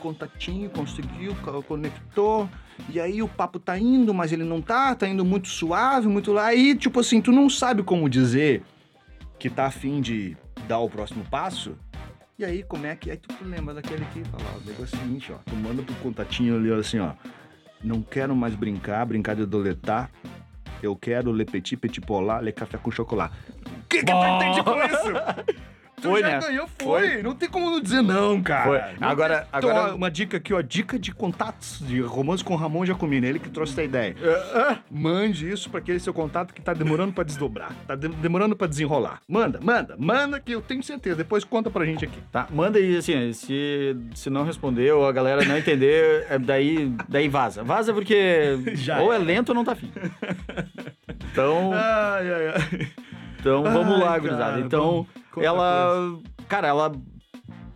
contatinho, 0.00 0.68
conseguiu, 0.70 1.34
co- 1.42 1.62
conectou, 1.62 2.48
e 2.88 2.98
aí 2.98 3.22
o 3.22 3.28
papo 3.28 3.58
tá 3.58 3.78
indo, 3.78 4.12
mas 4.12 4.32
ele 4.32 4.44
não 4.44 4.60
tá, 4.60 4.94
tá 4.94 5.06
indo 5.08 5.24
muito 5.24 5.48
suave, 5.48 6.08
muito 6.08 6.32
lá, 6.32 6.46
aí 6.46 6.74
tipo 6.74 6.98
assim, 7.00 7.20
tu 7.20 7.30
não 7.30 7.48
sabe 7.48 7.82
como 7.82 8.08
dizer 8.08 8.62
que 9.38 9.48
tá 9.48 9.66
afim 9.66 10.00
de 10.00 10.36
dar 10.66 10.78
o 10.78 10.88
próximo 10.90 11.24
passo, 11.30 11.76
e 12.38 12.44
aí 12.44 12.62
como 12.62 12.86
é 12.86 12.96
que, 12.96 13.10
aí 13.10 13.16
tu 13.16 13.28
lembra 13.44 13.74
daquele 13.74 14.04
que 14.06 14.24
fala, 14.24 14.44
ó, 14.54 14.58
o 14.58 14.66
negócio 14.66 14.96
é 14.96 14.98
o 14.98 15.02
seguinte, 15.02 15.32
ó, 15.32 15.36
tu 15.46 15.54
manda 15.56 15.82
pro 15.82 15.94
contatinho 15.96 16.56
ali, 16.56 16.70
ó, 16.72 16.76
assim, 16.78 16.98
ó, 16.98 17.12
não 17.84 18.02
quero 18.02 18.34
mais 18.34 18.54
brincar, 18.54 19.04
brincar 19.06 19.36
de 19.36 19.42
adoletar, 19.42 20.10
eu 20.82 20.96
quero 20.96 21.30
Le 21.32 21.44
Petit, 21.44 21.76
Petit 21.76 22.00
Polar, 22.00 22.42
Le 22.42 22.52
Café 22.52 22.78
com 22.78 22.90
Chocolate. 22.90 23.34
O 23.50 23.86
que 23.88 23.98
que 23.98 24.04
tu 24.06 24.12
Bom. 24.12 24.36
entende 24.36 24.62
com 24.62 24.74
isso? 24.82 25.60
Foi, 26.02 26.20
já 26.20 26.28
né? 26.28 26.40
ganhou, 26.40 26.68
foi. 26.78 27.22
Não 27.22 27.34
tem 27.34 27.48
como 27.48 27.70
não 27.70 27.80
dizer 27.80 28.02
não, 28.02 28.42
cara. 28.42 28.64
Foi. 28.64 28.98
Não 29.00 29.08
Agora- 29.08 29.38
tem- 29.40 29.58
Então, 29.58 29.70
agora- 29.70 29.92
ó, 29.92 29.96
uma 29.96 30.10
dica 30.10 30.36
aqui, 30.36 30.54
ó. 30.54 30.60
Dica 30.60 30.98
de 30.98 31.12
contatos 31.12 31.80
de 31.86 32.00
romance 32.00 32.42
com 32.44 32.54
Ramon 32.56 32.84
Jacomini. 32.86 33.26
Ele 33.26 33.38
que 33.38 33.48
trouxe 33.50 33.72
essa 33.72 33.82
ideia. 33.82 34.14
Mande 34.90 35.50
isso 35.50 35.68
pra 35.70 35.78
aquele 35.80 35.98
seu 36.00 36.12
contato 36.14 36.52
que 36.54 36.60
tá 36.62 36.72
demorando 36.72 37.12
pra 37.12 37.24
desdobrar. 37.24 37.72
Tá 37.86 37.94
de- 37.94 38.08
demorando 38.08 38.56
pra 38.56 38.66
desenrolar. 38.66 39.20
Manda, 39.28 39.60
manda, 39.62 39.96
manda 39.98 40.40
que 40.40 40.52
eu 40.52 40.60
tenho 40.60 40.82
certeza. 40.82 41.16
Depois 41.16 41.44
conta 41.44 41.70
pra 41.70 41.84
gente 41.84 42.04
aqui. 42.04 42.18
Tá, 42.32 42.46
manda 42.50 42.78
aí, 42.78 42.96
assim, 42.96 43.32
se, 43.32 43.96
se 44.14 44.30
não 44.30 44.44
responder 44.44 44.92
ou 44.92 45.06
a 45.06 45.12
galera 45.12 45.44
não 45.44 45.56
entender, 45.56 46.26
é, 46.28 46.38
daí, 46.38 46.92
daí 47.08 47.28
vaza. 47.28 47.62
Vaza 47.62 47.92
porque 47.92 48.58
Já 48.74 49.00
ou 49.00 49.12
é 49.12 49.16
era. 49.16 49.24
lento 49.24 49.48
ou 49.50 49.54
não 49.54 49.64
tá 49.64 49.72
afim. 49.72 49.90
Então, 51.32 51.70
Ai, 51.72 52.32
ai, 52.32 52.48
ai. 52.48 52.88
Então 53.40 53.62
vamos 53.62 53.94
Ai, 53.94 54.00
lá, 54.00 54.06
cara, 54.06 54.20
gurizada. 54.20 54.60
Então, 54.60 55.06
vamos. 55.34 55.44
Ela, 55.44 56.18
cara, 56.46 56.68
ela 56.68 56.92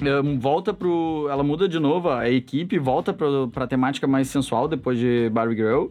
eh, 0.00 0.22
volta 0.38 0.74
pro, 0.74 1.26
ela 1.30 1.42
muda 1.42 1.68
de 1.68 1.78
novo 1.78 2.10
a 2.10 2.28
equipe, 2.30 2.78
volta 2.78 3.12
pro, 3.12 3.48
pra 3.48 3.66
temática 3.66 4.06
mais 4.06 4.28
sensual 4.28 4.68
depois 4.68 4.98
de 4.98 5.30
Barbie 5.30 5.56
Girl. 5.56 5.86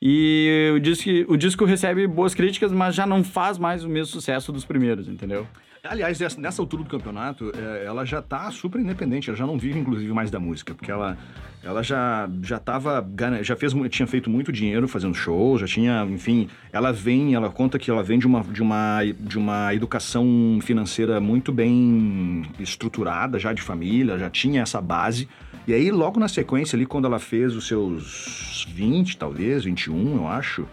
E 0.00 0.72
o 0.74 0.78
disco, 0.78 1.10
o 1.28 1.36
disco 1.36 1.64
recebe 1.64 2.06
boas 2.06 2.34
críticas, 2.34 2.72
mas 2.72 2.94
já 2.94 3.04
não 3.04 3.24
faz 3.24 3.58
mais 3.58 3.84
o 3.84 3.88
mesmo 3.88 4.06
sucesso 4.06 4.52
dos 4.52 4.64
primeiros, 4.64 5.08
entendeu? 5.08 5.46
Aliás, 5.88 6.20
essa- 6.20 6.40
nessa 6.40 6.60
altura 6.60 6.82
do 6.84 6.88
campeonato, 6.90 7.50
é, 7.56 7.84
ela 7.86 8.04
já 8.04 8.20
tá 8.20 8.50
super 8.50 8.80
independente, 8.80 9.30
ela 9.30 9.36
já 9.36 9.46
não 9.46 9.58
vive, 9.58 9.78
inclusive, 9.78 10.12
mais 10.12 10.30
da 10.30 10.38
música, 10.38 10.74
porque 10.74 10.90
ela, 10.90 11.16
ela 11.64 11.82
já, 11.82 12.28
já 12.42 12.58
tava, 12.58 13.06
já 13.42 13.56
fez, 13.56 13.72
tinha 13.90 14.06
feito 14.06 14.28
muito 14.28 14.52
dinheiro 14.52 14.86
fazendo 14.86 15.14
shows, 15.14 15.60
já 15.62 15.66
tinha, 15.66 16.04
enfim, 16.10 16.48
ela 16.72 16.92
vem, 16.92 17.34
ela 17.34 17.48
conta 17.50 17.78
que 17.78 17.90
ela 17.90 18.02
vem 18.02 18.18
de 18.18 18.26
uma, 18.26 18.42
de 18.42 18.62
uma, 18.62 19.00
de 19.18 19.38
uma 19.38 19.74
educação 19.74 20.58
financeira 20.62 21.20
muito 21.20 21.52
bem 21.52 22.42
estruturada, 22.60 23.38
já 23.38 23.52
de 23.52 23.62
família, 23.62 24.18
já 24.18 24.28
tinha 24.28 24.62
essa 24.62 24.80
base, 24.80 25.28
e 25.66 25.72
aí, 25.74 25.90
logo 25.90 26.18
na 26.18 26.28
sequência 26.28 26.76
ali, 26.76 26.86
quando 26.86 27.06
ela 27.06 27.18
fez 27.18 27.54
os 27.54 27.66
seus 27.66 28.66
20, 28.74 29.16
talvez, 29.18 29.64
21, 29.64 30.16
eu 30.16 30.26
acho, 30.28 30.66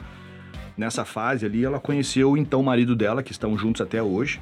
nessa 0.77 1.03
fase 1.05 1.45
ali, 1.45 1.63
ela 1.65 1.79
conheceu 1.79 2.31
o 2.31 2.37
então 2.37 2.61
marido 2.63 2.95
dela, 2.95 3.21
que 3.23 3.31
estão 3.31 3.57
juntos 3.57 3.81
até 3.81 4.01
hoje, 4.01 4.39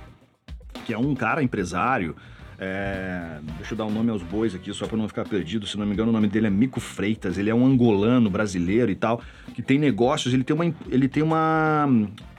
que 0.85 0.93
é 0.93 0.97
um 0.97 1.15
cara 1.15 1.41
empresário. 1.43 2.15
é, 2.59 3.39
deixa 3.57 3.73
eu 3.73 3.77
dar 3.77 3.85
um 3.85 3.91
nome 3.91 4.09
aos 4.11 4.21
bois 4.23 4.53
aqui, 4.55 4.71
só 4.73 4.85
para 4.87 4.95
não 4.97 5.07
ficar 5.07 5.25
perdido. 5.25 5.65
Se 5.67 5.77
não 5.77 5.85
me 5.85 5.91
engano, 5.93 6.09
o 6.11 6.13
nome 6.13 6.27
dele 6.27 6.47
é 6.47 6.49
Mico 6.49 6.79
Freitas. 6.79 7.37
Ele 7.37 7.49
é 7.49 7.55
um 7.55 7.65
angolano 7.65 8.29
brasileiro 8.29 8.89
e 8.91 8.95
tal, 8.95 9.19
que 9.53 9.61
tem 9.61 9.77
negócios. 9.77 10.33
Ele 10.33 10.43
tem 10.43 10.55
uma. 10.55 10.73
Ele 10.89 11.07
tem 11.09 11.23
uma 11.23 11.89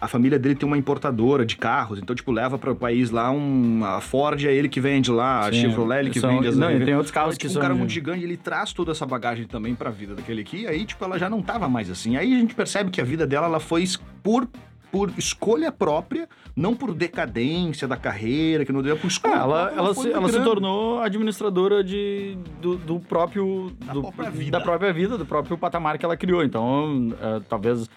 a 0.01 0.07
família 0.09 0.39
dele 0.39 0.55
tem 0.55 0.67
uma 0.67 0.79
importadora 0.79 1.45
de 1.45 1.57
carros. 1.57 1.99
Então, 1.99 2.15
tipo, 2.15 2.31
leva 2.31 2.57
para 2.59 2.71
o 2.71 2.77
país 2.77 3.11
lá 3.11 3.31
um. 3.31 3.85
A 3.85 4.01
Ford 4.01 4.43
é 4.45 4.55
ele 4.55 4.69
que 4.69 4.81
vende 4.81 5.11
lá, 5.11 5.41
a 5.47 5.53
Sim, 5.53 5.63
Chevrolet 5.63 6.01
ele 6.01 6.11
que 6.11 6.21
são- 6.21 6.31
vende 6.37 6.49
as 6.49 6.57
não, 6.57 6.71
e 6.71 6.85
tem 6.85 6.95
outros 6.95 7.11
carros 7.11 7.35
então, 7.35 7.39
que 7.41 7.49
tipo, 7.49 7.53
são 7.53 7.61
um 7.61 7.63
cara 7.63 7.75
muito 7.75 7.91
gigante, 7.91 8.23
ele 8.23 8.37
traz 8.37 8.73
toda 8.73 8.93
essa 8.93 9.05
bagagem 9.05 9.47
também 9.47 9.75
pra 9.75 9.91
vida 9.91 10.15
daquele 10.15 10.41
aqui. 10.43 10.63
E 10.63 10.67
aí, 10.67 10.85
tipo, 10.87 11.05
ela 11.05 11.19
já 11.19 11.29
não 11.29 11.43
tava 11.43 11.69
mais 11.69 11.91
assim. 11.91 12.17
Aí 12.17 12.33
a 12.35 12.39
gente 12.39 12.55
percebe 12.55 12.91
que 12.91 13.01
a 13.01 13.05
vida 13.05 13.27
dela, 13.27 13.47
ela 13.47 13.61
foi 13.61 13.85
por, 14.23 14.49
por 14.95 15.11
escolha 15.19 15.73
própria, 15.73 16.29
não 16.55 16.77
por 16.77 16.95
decadência 16.95 17.89
da 17.89 17.97
carreira, 17.97 18.65
que 18.65 18.71
não 18.73 18.81
deu 18.81 18.97
por 18.97 19.09
escolha 19.09 19.35
Ah, 19.35 19.39
ela, 19.43 19.67
própria, 19.67 19.79
ela, 19.81 19.95
se, 19.95 20.13
ela 20.13 20.29
se 20.29 20.41
tornou 20.45 21.01
administradora 21.01 21.83
de, 21.83 22.39
do, 22.63 22.77
do 22.77 23.01
próprio. 23.01 23.73
Da 23.85 23.93
do- 23.93 24.03
própria 24.03 24.31
vida. 24.31 24.51
Da 24.53 24.61
própria 24.61 24.93
vida, 24.93 25.19
do 25.19 25.27
próprio 25.27 25.59
patamar 25.59 25.99
que 25.99 26.05
ela 26.05 26.17
criou. 26.17 26.45
Então, 26.45 27.09
eh, 27.21 27.41
talvez 27.49 27.91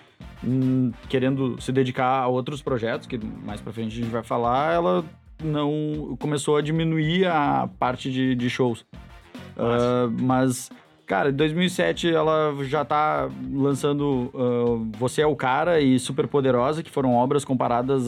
hum, 0.43 0.91
querendo 1.07 1.61
se 1.61 1.71
dedicar 1.71 2.23
a 2.23 2.27
outros 2.27 2.63
projetos, 2.63 3.05
que 3.05 3.19
mais 3.45 3.61
pra 3.61 3.71
frente 3.71 3.93
a 3.99 4.01
gente 4.01 4.11
vai 4.11 4.23
falar, 4.23 4.73
ela 4.73 5.05
não 5.43 6.17
começou 6.19 6.57
a 6.57 6.61
diminuir 6.63 7.27
a 7.27 7.69
parte 7.77 8.11
de, 8.11 8.33
de 8.33 8.49
shows. 8.49 8.83
Ah, 9.55 10.09
mas, 10.19 10.71
cara, 11.07 11.29
em 11.29 11.33
2007 11.33 12.13
ela 12.13 12.53
já 12.65 12.83
tá 12.85 13.29
lançando 13.51 14.29
ah, 14.35 14.97
Você 14.99 15.21
é 15.21 15.25
o 15.25 15.35
Cara 15.35 15.79
e 15.79 15.97
Super 15.97 16.27
Poderosa, 16.27 16.83
que 16.83 16.91
foram 16.91 17.15
obras 17.15 17.43
comparadas 17.45 18.07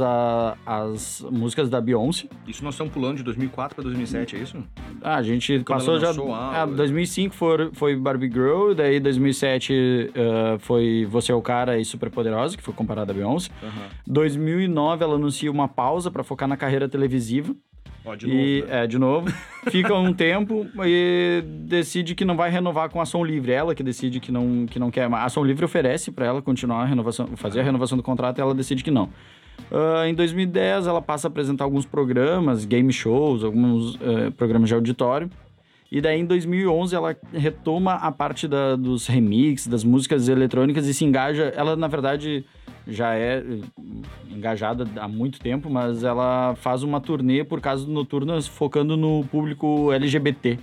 às 0.66 1.26
músicas 1.32 1.70
da 1.70 1.80
Beyoncé. 1.80 2.28
Isso 2.46 2.64
nós 2.64 2.76
estamos 2.76 2.94
pulando 2.94 3.18
de 3.18 3.24
2004 3.24 3.76
pra 3.76 3.84
2007, 3.84 4.36
é 4.36 4.40
isso? 4.40 4.64
Ah, 5.02 5.16
a 5.16 5.24
gente 5.24 5.64
Quando 5.64 5.66
passou 5.66 6.00
já. 6.00 6.10
Ah, 6.34 6.66
2005 6.66 7.34
foi, 7.34 7.72
foi 7.74 7.96
Barbie 7.96 8.30
Girl, 8.30 8.74
daí 8.74 9.00
2007 9.00 10.12
ah, 10.16 10.58
foi 10.60 11.08
Você 11.10 11.32
é 11.32 11.36
o 11.36 11.42
Cara 11.42 11.80
e 11.80 11.86
Super 11.86 12.10
Poderosa, 12.10 12.58
que 12.58 12.64
foi 12.64 12.74
comparada 12.74 13.12
a 13.12 13.16
Beyoncé. 13.16 13.50
2009 14.06 15.04
ela 15.04 15.16
anuncia 15.16 15.50
uma 15.50 15.68
pausa 15.68 16.12
pra 16.12 16.24
focar 16.24 16.48
na 16.48 16.58
carreira 16.58 16.90
televisiva. 16.90 17.56
Ó, 18.12 18.16
de 18.16 18.28
e, 18.28 18.60
novo. 18.62 18.72
né? 18.72 18.84
É, 18.84 18.88
de 18.88 18.98
novo. 19.00 19.28
Fica 19.72 19.94
um 19.94 20.14
tempo 20.14 20.66
e 20.86 21.44
decide 21.68 22.16
que 22.16 22.26
não 22.26 22.36
vai 22.36 22.50
renovar 22.50 22.90
com 22.90 23.00
a 23.00 23.04
Ação 23.04 23.24
Livre. 23.24 23.52
Ela 23.52 23.76
que 23.76 23.84
decide 23.84 24.20
que 24.20 24.32
não, 24.32 24.66
que 24.66 24.80
não 24.80 24.90
quer 24.90 25.08
mais. 25.10 25.24
A 25.24 25.26
Ação 25.28 25.44
Livre 25.44 25.64
oferece 25.66 26.12
pra 26.12 26.26
ela 26.26 26.42
continuar 26.42 26.82
a 26.82 26.86
renovação, 26.86 27.28
fazer 27.36 27.60
a 27.60 27.64
renovação 27.64 27.98
do 27.98 28.04
contrato 28.04 28.38
e 28.38 28.42
ela 28.42 28.54
decide 28.56 28.84
que 28.84 28.92
não. 28.92 29.10
Ah, 29.72 30.08
em 30.08 30.14
2010, 30.14 30.88
ela 30.88 31.02
passa 31.02 31.28
a 31.28 31.30
apresentar 31.30 31.64
alguns 31.66 31.86
programas, 31.86 32.66
game 32.66 32.92
shows, 32.92 33.44
alguns 33.44 33.98
eh, 34.02 34.30
programas 34.32 34.70
de 34.70 34.74
auditório. 34.76 35.30
E 35.92 36.00
daí, 36.00 36.20
em 36.20 36.26
2011, 36.26 36.96
ela 36.96 37.16
retoma 37.34 37.94
a 37.96 38.12
parte 38.12 38.48
da- 38.48 38.76
dos 38.76 39.08
remixes, 39.08 39.68
das 39.68 39.84
músicas 39.84 40.30
eletrônicas 40.30 40.86
e 40.88 40.94
se 40.94 41.04
engaja. 41.04 41.52
Ela, 41.56 41.76
na 41.76 41.88
verdade, 41.88 42.46
já 42.88 43.14
é 43.16 43.38
eh, 43.38 43.60
engajada 44.30 44.88
há 45.00 45.08
muito 45.08 45.40
tempo, 45.40 45.70
mas 45.70 46.04
ela 46.04 46.56
faz 46.56 46.84
uma 46.84 47.00
turnê 47.00 47.44
por 47.44 47.62
casas 47.62 47.86
noturnas 47.88 48.48
focando 48.48 48.96
no 48.98 49.24
público 49.32 49.92
LGBT, 49.92 50.58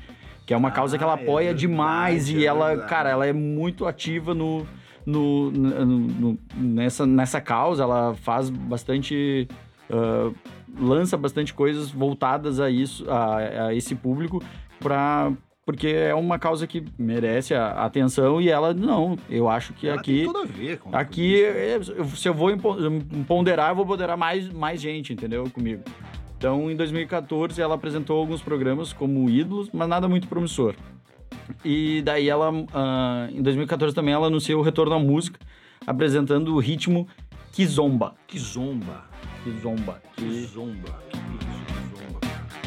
que 0.44 0.52
é 0.54 0.56
uma 0.56 0.70
causa 0.70 0.96
que 0.98 1.04
ela 1.04 1.14
Ah, 1.14 1.18
é 1.18 1.22
apoia 1.22 1.44
verdade, 1.48 1.60
demais 1.60 2.28
e 2.30 2.42
é 2.42 2.46
ela, 2.46 2.76
cara, 2.78 3.10
ela 3.10 3.26
é 3.26 3.32
muito 3.32 3.86
ativa 3.86 4.34
no, 4.34 4.66
no, 5.04 5.50
no- 5.50 6.38
nessa, 6.56 7.06
nessa 7.06 7.40
causa, 7.40 7.82
ela 7.82 8.14
faz 8.14 8.50
bastante. 8.50 9.46
ah, 9.90 10.30
lança 10.78 11.16
bastante 11.16 11.54
coisas 11.54 11.90
voltadas 11.90 12.60
a 12.60 12.68
isso, 12.68 13.08
a, 13.10 13.66
a 13.68 13.74
esse 13.74 13.94
público, 13.94 14.42
pra, 14.78 15.32
porque 15.66 15.88
é 15.88 16.14
uma 16.14 16.38
causa 16.38 16.64
que 16.64 16.84
merece 16.96 17.52
a 17.52 17.70
atenção 17.84 18.40
e 18.40 18.48
ela, 18.48 18.72
não, 18.72 19.18
eu 19.28 19.48
acho 19.48 19.72
que 19.72 19.88
Ela 19.88 19.98
aqui. 19.98 20.18
tem 20.18 20.24
tudo 20.26 20.38
a 20.38 20.44
ver 20.44 20.78
com 20.78 20.96
Aqui, 20.96 21.34
isso. 21.34 21.90
é, 21.92 22.00
eu- 22.00 22.04
se 22.06 22.28
eu 22.28 22.32
vou 22.32 22.50
ponderar, 23.26 23.70
eu 23.70 23.74
vou 23.76 23.84
ponderar 23.84 24.16
mais, 24.16 24.48
mais 24.48 24.80
gente, 24.80 25.12
entendeu? 25.12 25.42
Comigo. 25.50 25.82
Então, 26.38 26.70
em 26.70 26.76
2014, 26.76 27.60
ela 27.60 27.74
apresentou 27.74 28.16
alguns 28.20 28.40
programas 28.40 28.92
como 28.92 29.28
Ídolos, 29.28 29.68
mas 29.72 29.88
nada 29.88 30.06
muito 30.08 30.28
promissor. 30.28 30.74
E 31.64 32.00
daí 32.02 32.28
ela, 32.28 32.52
ah, 32.72 33.28
em 33.32 33.42
2014 33.42 33.92
também, 33.94 34.14
ela 34.14 34.28
anunciou 34.28 34.60
o 34.60 34.62
retorno 34.64 34.94
à 34.94 34.98
música, 35.00 35.40
apresentando 35.84 36.54
o 36.54 36.58
ritmo 36.60 37.08
Kizomba. 37.50 38.14
Que 38.28 38.38
zomba. 38.38 39.04
Kizomba. 39.42 39.42
Que 39.42 39.42
Que, 39.42 39.50
zomba. 39.52 40.00
Que 40.14 40.24
isso, 40.24 40.48
que 40.48 40.54
zomba. 40.54 42.20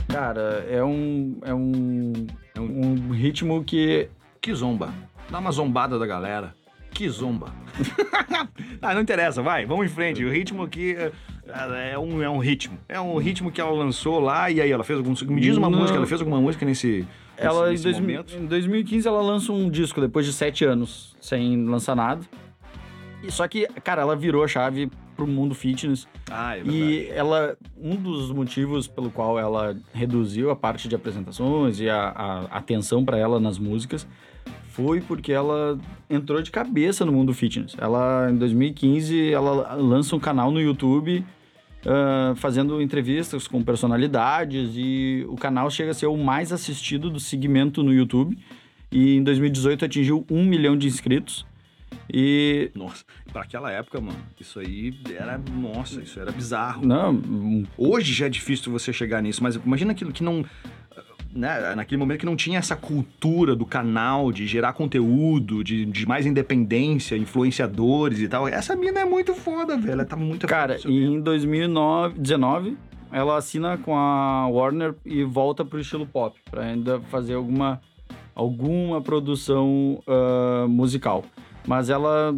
cara, 0.07 0.65
é 0.69 0.83
um, 0.83 1.37
é 1.43 1.53
um, 1.53 2.13
é 2.59 2.61
um 2.61 3.11
ritmo 3.11 3.63
que 3.63 4.09
Que 4.41 4.53
zomba. 4.53 4.93
Dá 5.29 5.39
uma 5.39 5.51
zombada 5.51 5.97
da 5.97 6.05
galera. 6.05 6.53
Que 6.91 7.07
zomba. 7.07 7.53
ah, 8.81 8.93
não 8.93 9.01
interessa, 9.01 9.41
vai, 9.41 9.65
vamos 9.65 9.85
em 9.85 9.89
frente. 9.89 10.25
O 10.25 10.31
ritmo 10.31 10.63
aqui 10.63 10.95
é, 10.95 11.11
é 11.91 11.99
um, 11.99 12.21
é 12.21 12.29
um 12.29 12.39
ritmo. 12.39 12.77
É 12.89 12.99
um 12.99 13.17
ritmo 13.17 13.51
que 13.51 13.61
ela 13.61 13.71
lançou 13.71 14.19
lá 14.19 14.49
e 14.49 14.59
aí 14.59 14.71
ela 14.71 14.83
fez 14.83 14.97
algum. 14.97 15.13
Me 15.33 15.39
diz 15.41 15.55
uma 15.55 15.69
Não. 15.69 15.79
música, 15.79 15.97
ela 15.97 16.07
fez 16.07 16.19
alguma 16.19 16.41
música 16.41 16.65
nesse. 16.65 17.07
Ela, 17.37 17.67
em, 17.67 17.71
nesse, 17.71 17.83
dois, 17.83 17.99
momento. 17.99 18.35
em 18.35 18.45
2015, 18.45 19.07
ela 19.07 19.21
lança 19.21 19.53
um 19.53 19.69
disco 19.69 20.01
depois 20.01 20.25
de 20.25 20.33
sete 20.33 20.65
anos 20.65 21.15
sem 21.21 21.65
lançar 21.65 21.95
nada. 21.95 22.21
E 23.23 23.31
só 23.31 23.47
que, 23.47 23.67
cara, 23.83 24.01
ela 24.01 24.15
virou 24.15 24.43
a 24.43 24.47
chave 24.47 24.89
pro 25.19 25.27
mundo 25.27 25.53
fitness. 25.53 26.07
Ah, 26.31 26.55
é 26.55 26.63
verdade. 26.63 26.77
E 26.77 27.09
ela, 27.09 27.57
um 27.77 27.97
dos 27.97 28.31
motivos 28.31 28.87
pelo 28.87 29.11
qual 29.11 29.37
ela 29.37 29.75
reduziu 29.93 30.49
a 30.49 30.55
parte 30.55 30.87
de 30.87 30.95
apresentações 30.95 31.81
e 31.81 31.89
a, 31.89 32.09
a 32.09 32.57
atenção 32.57 33.03
para 33.03 33.17
ela 33.17 33.37
nas 33.37 33.59
músicas 33.59 34.07
foi 34.69 35.01
porque 35.01 35.33
ela 35.33 35.77
entrou 36.09 36.41
de 36.41 36.51
cabeça 36.51 37.05
no 37.05 37.11
mundo 37.11 37.33
fitness. 37.33 37.75
Ela, 37.77 38.29
em 38.31 38.37
2015, 38.37 39.33
ela 39.33 39.75
lança 39.75 40.15
um 40.15 40.19
canal 40.19 40.51
no 40.51 40.61
YouTube 40.61 41.25
ah, 41.85 42.33
fazendo 42.35 42.81
entrevistas 42.81 43.45
com 43.45 43.61
personalidades 43.61 44.71
e 44.75 45.25
o 45.27 45.35
canal 45.35 45.69
chega 45.69 45.91
a 45.91 45.93
ser 45.93 46.07
o 46.07 46.17
mais 46.17 46.53
assistido 46.53 47.09
do 47.09 47.19
segmento 47.19 47.83
no 47.83 47.93
YouTube. 47.93 48.37
E 48.91 49.15
em 49.17 49.23
2018 49.23 49.85
atingiu 49.85 50.25
um 50.31 50.43
milhão 50.45 50.77
de 50.77 50.87
inscritos. 50.87 51.45
E 52.11 52.71
Nossa, 52.73 53.03
pra 53.31 53.43
aquela 53.43 53.71
época, 53.71 54.01
mano, 54.01 54.17
isso 54.39 54.59
aí 54.59 54.93
era. 55.15 55.37
Nossa, 55.37 56.01
isso 56.01 56.19
era 56.19 56.31
bizarro. 56.31 56.85
não, 56.85 57.21
Hoje 57.77 58.13
já 58.13 58.25
é 58.25 58.29
difícil 58.29 58.71
você 58.71 58.91
chegar 58.91 59.21
nisso, 59.21 59.43
mas 59.43 59.55
imagina 59.55 59.91
aquilo 59.91 60.11
que 60.11 60.23
não. 60.23 60.43
Né, 61.31 61.75
naquele 61.75 61.99
momento 61.99 62.21
que 62.21 62.25
não 62.25 62.35
tinha 62.35 62.57
essa 62.57 62.75
cultura 62.75 63.55
do 63.55 63.63
canal, 63.63 64.31
de 64.31 64.47
gerar 64.47 64.73
conteúdo, 64.73 65.63
de, 65.63 65.85
de 65.85 66.07
mais 66.07 66.25
independência, 66.25 67.15
influenciadores 67.15 68.19
e 68.19 68.27
tal. 68.27 68.47
Essa 68.47 68.75
mina 68.75 69.01
é 69.01 69.05
muito 69.05 69.35
foda, 69.35 69.77
velho. 69.77 69.91
Ela 69.91 70.05
tá 70.05 70.15
muito 70.15 70.47
Cara, 70.47 70.79
e 70.87 71.03
em 71.03 71.21
2019, 71.21 72.75
ela 73.11 73.37
assina 73.37 73.77
com 73.77 73.95
a 73.95 74.47
Warner 74.47 74.95
e 75.05 75.23
volta 75.23 75.63
pro 75.63 75.79
estilo 75.79 76.07
pop, 76.07 76.35
pra 76.49 76.63
ainda 76.63 76.99
fazer 77.11 77.35
alguma, 77.35 77.79
alguma 78.33 78.99
produção 78.99 80.01
ah, 80.07 80.65
musical. 80.67 81.23
Mas 81.67 81.89
ela 81.89 82.35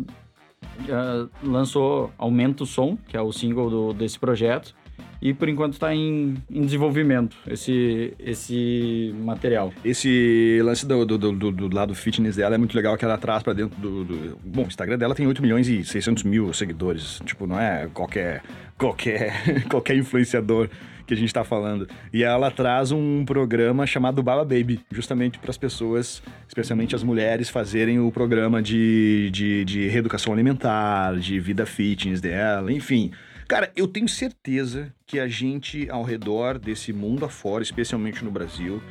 ah, 0.89 1.27
lançou 1.43 2.11
Aumenta 2.17 2.63
o 2.63 2.65
Som, 2.65 2.97
que 3.07 3.15
é 3.15 3.21
o 3.21 3.31
single 3.31 3.69
do- 3.69 3.93
desse 3.93 4.17
projeto, 4.19 4.75
e 5.21 5.33
por 5.35 5.47
enquanto 5.47 5.73
está 5.73 5.93
em, 5.93 6.35
em 6.49 6.61
desenvolvimento 6.65 7.37
esse, 7.47 8.13
esse 8.19 9.13
material. 9.23 9.71
Esse 9.85 10.59
lance 10.63 10.85
do, 10.85 11.05
do, 11.05 11.17
do, 11.17 11.31
do- 11.31 11.51
do 11.51 11.75
lado 11.75 11.93
fitness 11.93 12.35
dela 12.35 12.55
é 12.55 12.57
muito 12.57 12.75
legal 12.75 12.97
que 12.97 13.05
ela 13.05 13.17
traz 13.19 13.43
pra 13.43 13.53
dentro 13.53 13.79
do, 13.79 14.03
do- 14.03 14.37
Bom, 14.43 14.63
o 14.63 14.67
Instagram 14.67 14.97
dela 14.97 15.13
tem 15.13 15.27
8 15.27 15.41
milhões 15.41 15.67
e 15.69 15.83
600 15.83 16.23
mil 16.23 16.51
seguidores. 16.53 17.21
Tipo, 17.25 17.45
não 17.45 17.59
é 17.59 17.87
qualquer, 17.93 18.41
qualquer, 18.77 19.63
qualquer 19.69 19.95
influenciador 19.95 20.67
que 21.11 21.15
a 21.15 21.17
gente 21.17 21.33
tá 21.33 21.43
falando. 21.43 21.89
E 22.13 22.23
ela 22.23 22.49
traz 22.49 22.91
um 22.91 23.25
programa 23.25 23.85
chamado 23.85 24.23
Baba 24.23 24.45
Baby, 24.45 24.79
justamente 24.89 25.37
para 25.39 25.51
as 25.51 25.57
pessoas, 25.57 26.23
especialmente 26.47 26.95
as 26.95 27.03
mulheres, 27.03 27.49
fazerem 27.49 27.99
o 27.99 28.09
programa 28.11 28.61
de, 28.61 29.29
de, 29.29 29.65
de 29.65 29.87
reeducação 29.89 30.31
alimentar, 30.31 31.17
de 31.17 31.37
vida 31.37 31.65
fitness 31.65 32.21
dela, 32.21 32.71
enfim. 32.71 33.11
Cara, 33.45 33.69
eu 33.75 33.89
tenho 33.89 34.07
certeza 34.07 34.93
que 35.05 35.19
a 35.19 35.27
gente 35.27 35.89
ao 35.89 36.03
redor 36.03 36.57
desse 36.57 36.93
mundo 36.93 37.25
afora, 37.25 37.61
especialmente 37.61 38.23
no 38.23 38.31
Brasil, 38.31 38.81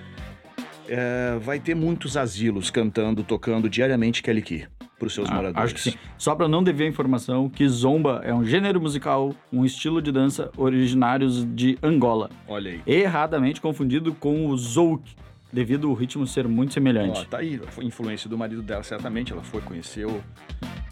é, 0.90 1.38
vai 1.40 1.59
ter 1.59 1.74
muitos 1.74 2.16
asilos 2.16 2.70
cantando, 2.70 3.22
tocando 3.22 3.70
diariamente 3.70 4.22
Kelly 4.22 4.42
Key 4.42 4.66
para 4.98 5.07
os 5.07 5.14
seus 5.14 5.31
Ah, 5.31 5.35
moradores. 5.37 5.64
Acho 5.64 5.74
que 5.74 5.81
sim. 5.81 5.94
Só 6.18 6.35
pra 6.35 6.46
não 6.46 6.62
dever 6.62 6.85
a 6.85 6.88
informação, 6.88 7.48
que 7.48 7.66
Zomba 7.66 8.20
é 8.22 8.35
um 8.35 8.44
gênero 8.44 8.79
musical, 8.81 9.35
um 9.50 9.64
estilo 9.64 10.03
de 10.03 10.12
dança 10.12 10.50
originários 10.59 11.44
de 11.55 11.79
Angola. 11.83 12.29
Olha 12.46 12.72
aí. 12.72 12.83
Erradamente 12.87 13.61
confundido 13.62 14.12
com 14.12 14.46
o 14.48 14.57
Zouk, 14.59 15.14
devido 15.52 15.88
ao 15.88 15.94
ritmo 15.94 16.26
ser 16.26 16.46
muito 16.46 16.72
semelhante. 16.72 17.20
Ó, 17.20 17.24
tá 17.24 17.38
aí, 17.38 17.60
foi 17.70 17.84
influência 17.84 18.28
do 18.28 18.38
marido 18.38 18.62
dela, 18.62 18.82
certamente. 18.82 19.32
Ela 19.32 19.42
foi, 19.42 19.60
conheceu, 19.60 20.22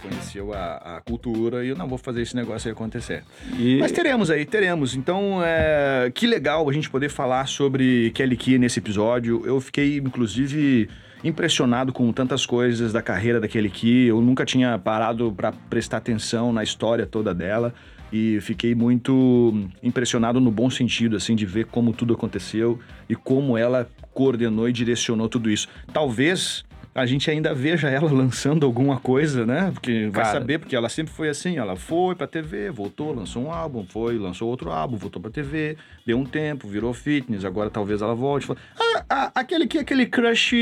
conheceu 0.03 0.53
a, 0.53 0.97
a 0.97 1.01
cultura 1.01 1.64
e 1.64 1.68
eu 1.68 1.77
não 1.77 1.87
vou 1.87 1.99
fazer 1.99 2.23
esse 2.23 2.35
negócio 2.35 2.68
aí 2.68 2.73
acontecer. 2.73 3.23
E 3.59 3.79
Mas 3.79 3.92
teremos 3.92 4.31
aí, 4.31 4.44
teremos. 4.44 4.94
Então, 4.94 5.40
é, 5.42 6.11
que 6.14 6.27
legal 6.27 6.68
a 6.68 6.73
gente 6.73 6.90
poder 6.90 7.09
falar 7.09 7.47
sobre 7.47 8.11
Kelly 8.12 8.37
Key 8.37 8.59
nesse 8.59 8.79
episódio. 8.79 9.42
Eu 9.44 9.61
fiquei, 9.61 9.99
inclusive, 9.99 10.88
impressionado 11.23 11.92
com 11.92 12.12
tantas 12.12 12.44
coisas 12.47 12.92
da 12.92 13.03
carreira 13.03 13.40
da 13.40 13.49
Kelly 13.49 13.71
Key. 13.71 14.07
Eu 14.07 14.21
nunca 14.21 14.44
tinha 14.44 14.79
parado 14.79 15.33
para 15.33 15.53
prestar 15.53 15.99
atenção 15.99 16.53
na 16.53 16.62
história 16.62 17.07
toda 17.07 17.35
dela. 17.35 17.75
E 18.12 18.40
fiquei 18.40 18.75
muito 18.75 19.68
impressionado 19.83 20.40
no 20.40 20.51
bom 20.51 20.71
sentido, 20.71 21.16
assim, 21.16 21.37
de 21.37 21.44
ver 21.44 21.66
como 21.66 21.92
tudo 21.92 22.14
aconteceu 22.14 22.79
e 23.09 23.14
como 23.14 23.57
ela 23.57 23.88
coordenou 24.14 24.68
e 24.68 24.73
direcionou 24.73 25.29
tudo 25.29 25.51
isso. 25.51 25.68
Talvez 25.92 26.64
a 26.94 27.07
gente 27.07 27.31
ainda 27.31 27.55
veja 27.55 27.88
ela 27.88 28.11
lançando 28.12 28.66
alguma 28.66 28.99
coisa, 28.99 29.47
né? 29.47 29.71
Porque 29.73 30.09
vai 30.12 30.25
Cara. 30.25 30.40
saber, 30.40 30.59
porque 30.59 30.75
ela 30.75 30.88
sempre 30.88 31.12
foi 31.12 31.29
assim, 31.29 31.57
ela 31.57 31.77
foi 31.77 32.14
pra 32.14 32.27
TV, 32.27 32.71
voltou, 32.71 33.14
lançou 33.14 33.44
um 33.44 33.53
álbum, 33.53 33.85
foi, 33.85 34.18
lançou 34.18 34.49
outro 34.49 34.71
álbum, 34.71 34.97
voltou 34.97 35.21
pra 35.21 35.31
TV, 35.31 35.77
deu 36.05 36.18
um 36.18 36.25
tempo, 36.25 36.66
virou 36.66 36.92
fitness, 36.92 37.44
agora 37.44 37.71
talvez 37.71 38.03
ela 38.03 38.14
volte. 38.14 38.51
Ah, 38.79 39.05
ah, 39.09 39.33
aquele 39.35 39.66
que 39.66 39.79
aquele 39.79 40.07
crush, 40.07 40.55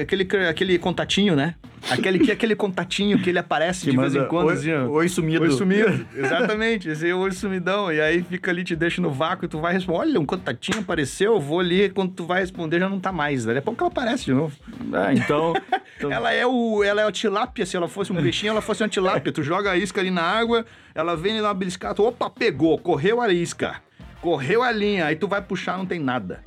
aquele 0.00 0.28
aquele 0.48 0.78
contatinho, 0.78 1.34
né? 1.34 1.54
Aquele 1.90 2.18
que 2.18 2.30
aquele 2.30 2.54
contatinho 2.54 3.18
que 3.18 3.30
ele 3.30 3.38
aparece 3.38 3.90
de 3.90 3.96
vez 3.96 4.14
em 4.14 4.24
quando, 4.26 4.46
oi, 4.46 4.54
assim, 4.54 4.72
oi 4.72 5.08
sumido. 5.08 5.42
Oi 5.44 5.50
sumido, 5.50 6.06
exatamente, 6.16 6.88
esse 6.88 7.08
é 7.08 7.14
o 7.14 7.18
oi 7.18 7.32
sumidão, 7.32 7.92
e 7.92 8.00
aí 8.00 8.22
fica 8.22 8.50
ali, 8.50 8.64
te 8.64 8.76
deixa 8.76 9.02
no 9.02 9.10
vácuo 9.10 9.44
e 9.44 9.48
tu 9.48 9.58
vai 9.58 9.72
responder, 9.72 9.98
olha, 9.98 10.20
um 10.20 10.24
contatinho 10.24 10.80
apareceu, 10.80 11.34
eu 11.34 11.40
vou 11.40 11.60
ali, 11.60 11.90
quando 11.90 12.12
tu 12.12 12.24
vai 12.24 12.40
responder 12.40 12.78
já 12.78 12.88
não 12.88 13.00
tá 13.00 13.10
mais, 13.12 13.44
daqui 13.44 13.58
a 13.58 13.62
pouco 13.62 13.82
ela 13.82 13.90
aparece 13.90 14.24
de 14.24 14.32
novo. 14.32 14.56
É, 14.92 15.12
então, 15.14 15.54
então 15.96 16.10
Ela 16.12 16.32
é 16.32 16.46
o 16.46 16.82
ela 16.84 17.02
é 17.02 17.06
a 17.06 17.12
tilápia, 17.12 17.66
se 17.66 17.76
ela 17.76 17.88
fosse 17.88 18.12
um 18.12 18.16
peixinho, 18.16 18.50
ela 18.50 18.60
fosse 18.60 18.82
uma 18.82 18.88
tilápia, 18.88 19.32
tu 19.32 19.42
joga 19.42 19.70
a 19.70 19.76
isca 19.76 20.00
ali 20.00 20.10
na 20.10 20.22
água, 20.22 20.64
ela 20.94 21.16
vem 21.16 21.40
lá 21.40 21.52
beliscar, 21.52 21.94
tu, 21.94 22.04
opa, 22.04 22.30
pegou, 22.30 22.78
correu 22.78 23.20
a 23.20 23.32
isca, 23.32 23.76
correu 24.20 24.62
a 24.62 24.70
linha, 24.70 25.06
aí 25.06 25.16
tu 25.16 25.26
vai 25.26 25.42
puxar, 25.42 25.78
não 25.78 25.86
tem 25.86 25.98
nada. 25.98 26.42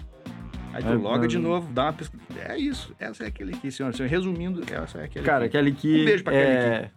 Aí 0.75 0.83
tu 0.83 0.89
É, 0.89 0.93
loga 0.95 1.25
de 1.25 1.37
mas- 1.37 1.47
novo, 1.47 1.71
dá 1.71 1.83
uma 1.85 1.93
pesquisa. 1.93 2.21
É 2.37 2.57
isso, 2.57 2.93
essa 2.99 3.23
é 3.23 3.27
aquele 3.27 3.53
aqui, 3.55 3.71
senhor. 3.71 3.93
Resumindo, 3.93 4.61
essa 4.69 4.99
é 4.99 5.05
aquele 5.05 5.25
cara, 5.25 5.45
aqui. 5.45 5.53
Kelly 5.53 5.71
Key 5.71 6.01
Um 6.01 6.05
beijo 6.05 6.23
pra 6.25 6.35
é, 6.35 6.91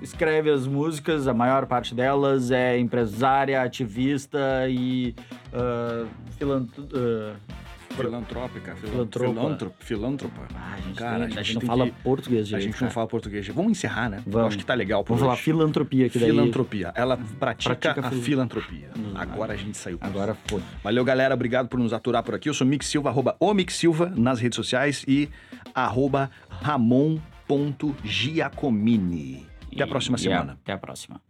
escreve 0.00 0.48
as 0.48 0.64
músicas, 0.64 1.26
a 1.26 1.34
maior 1.34 1.66
parte 1.66 1.92
delas 1.92 2.52
é 2.52 2.78
empresária, 2.78 3.60
ativista 3.60 4.38
e 4.68 5.12
uh, 5.52 6.06
ah, 6.40 7.34
Filantrópica, 8.04 8.74
fil- 8.76 8.90
Filantropa. 9.80 10.42
Ah, 10.54 10.74
a 10.74 10.80
gente, 10.80 10.94
Cara, 10.96 11.24
a 11.24 11.26
a 11.26 11.28
gente 11.28 11.42
gente 11.44 11.54
não 11.54 11.60
fala 11.62 11.86
que- 11.86 11.92
português 12.02 12.42
A 12.42 12.44
direito, 12.46 12.64
gente 12.72 12.82
não 12.82 12.90
fala 12.90 13.06
português. 13.06 13.46
Vamos 13.48 13.72
encerrar, 13.72 14.08
né? 14.10 14.22
Eu 14.26 14.32
Vamos. 14.32 14.48
acho 14.48 14.58
que 14.58 14.64
tá 14.66 14.74
legal 14.74 15.04
Vamos 15.06 15.22
falar 15.22 15.36
filantropia, 15.36 16.08
que 16.08 16.18
daí... 16.18 16.30
Filantropia. 16.30 16.92
Ela 16.94 17.16
pratica, 17.38 17.74
Pratica 17.76 18.06
a 18.06 18.10
fil- 18.10 18.22
filantropia. 18.22 18.90
Hum, 18.96 19.12
Agora 19.14 19.52
a 19.54 19.56
gente 19.56 19.76
saiu. 19.76 19.98
Agora 20.00 20.36
foi. 20.46 20.62
Valeu, 20.82 21.04
galera. 21.04 21.34
Obrigado 21.34 21.68
por 21.68 21.78
nos 21.78 21.92
aturar 21.92 22.22
por 22.22 22.34
aqui. 22.34 22.48
Eu 22.48 22.54
sou 22.54 22.66
Mick 22.66 22.84
Silva, 22.84 23.08
arroba 23.10 23.36
o 23.40 23.52
Mick 23.54 23.72
Silva 23.72 24.12
nas 24.16 24.40
redes 24.40 24.56
sociais 24.56 25.04
e 25.08 25.28
arroba 25.74 26.30
ramon.giacomini. 26.48 29.46
Até 29.72 29.84
a 29.84 29.86
próxima 29.86 30.16
e 30.16 30.20
semana. 30.20 30.58
Até 30.62 30.72
a 30.72 30.78
próxima. 30.78 31.20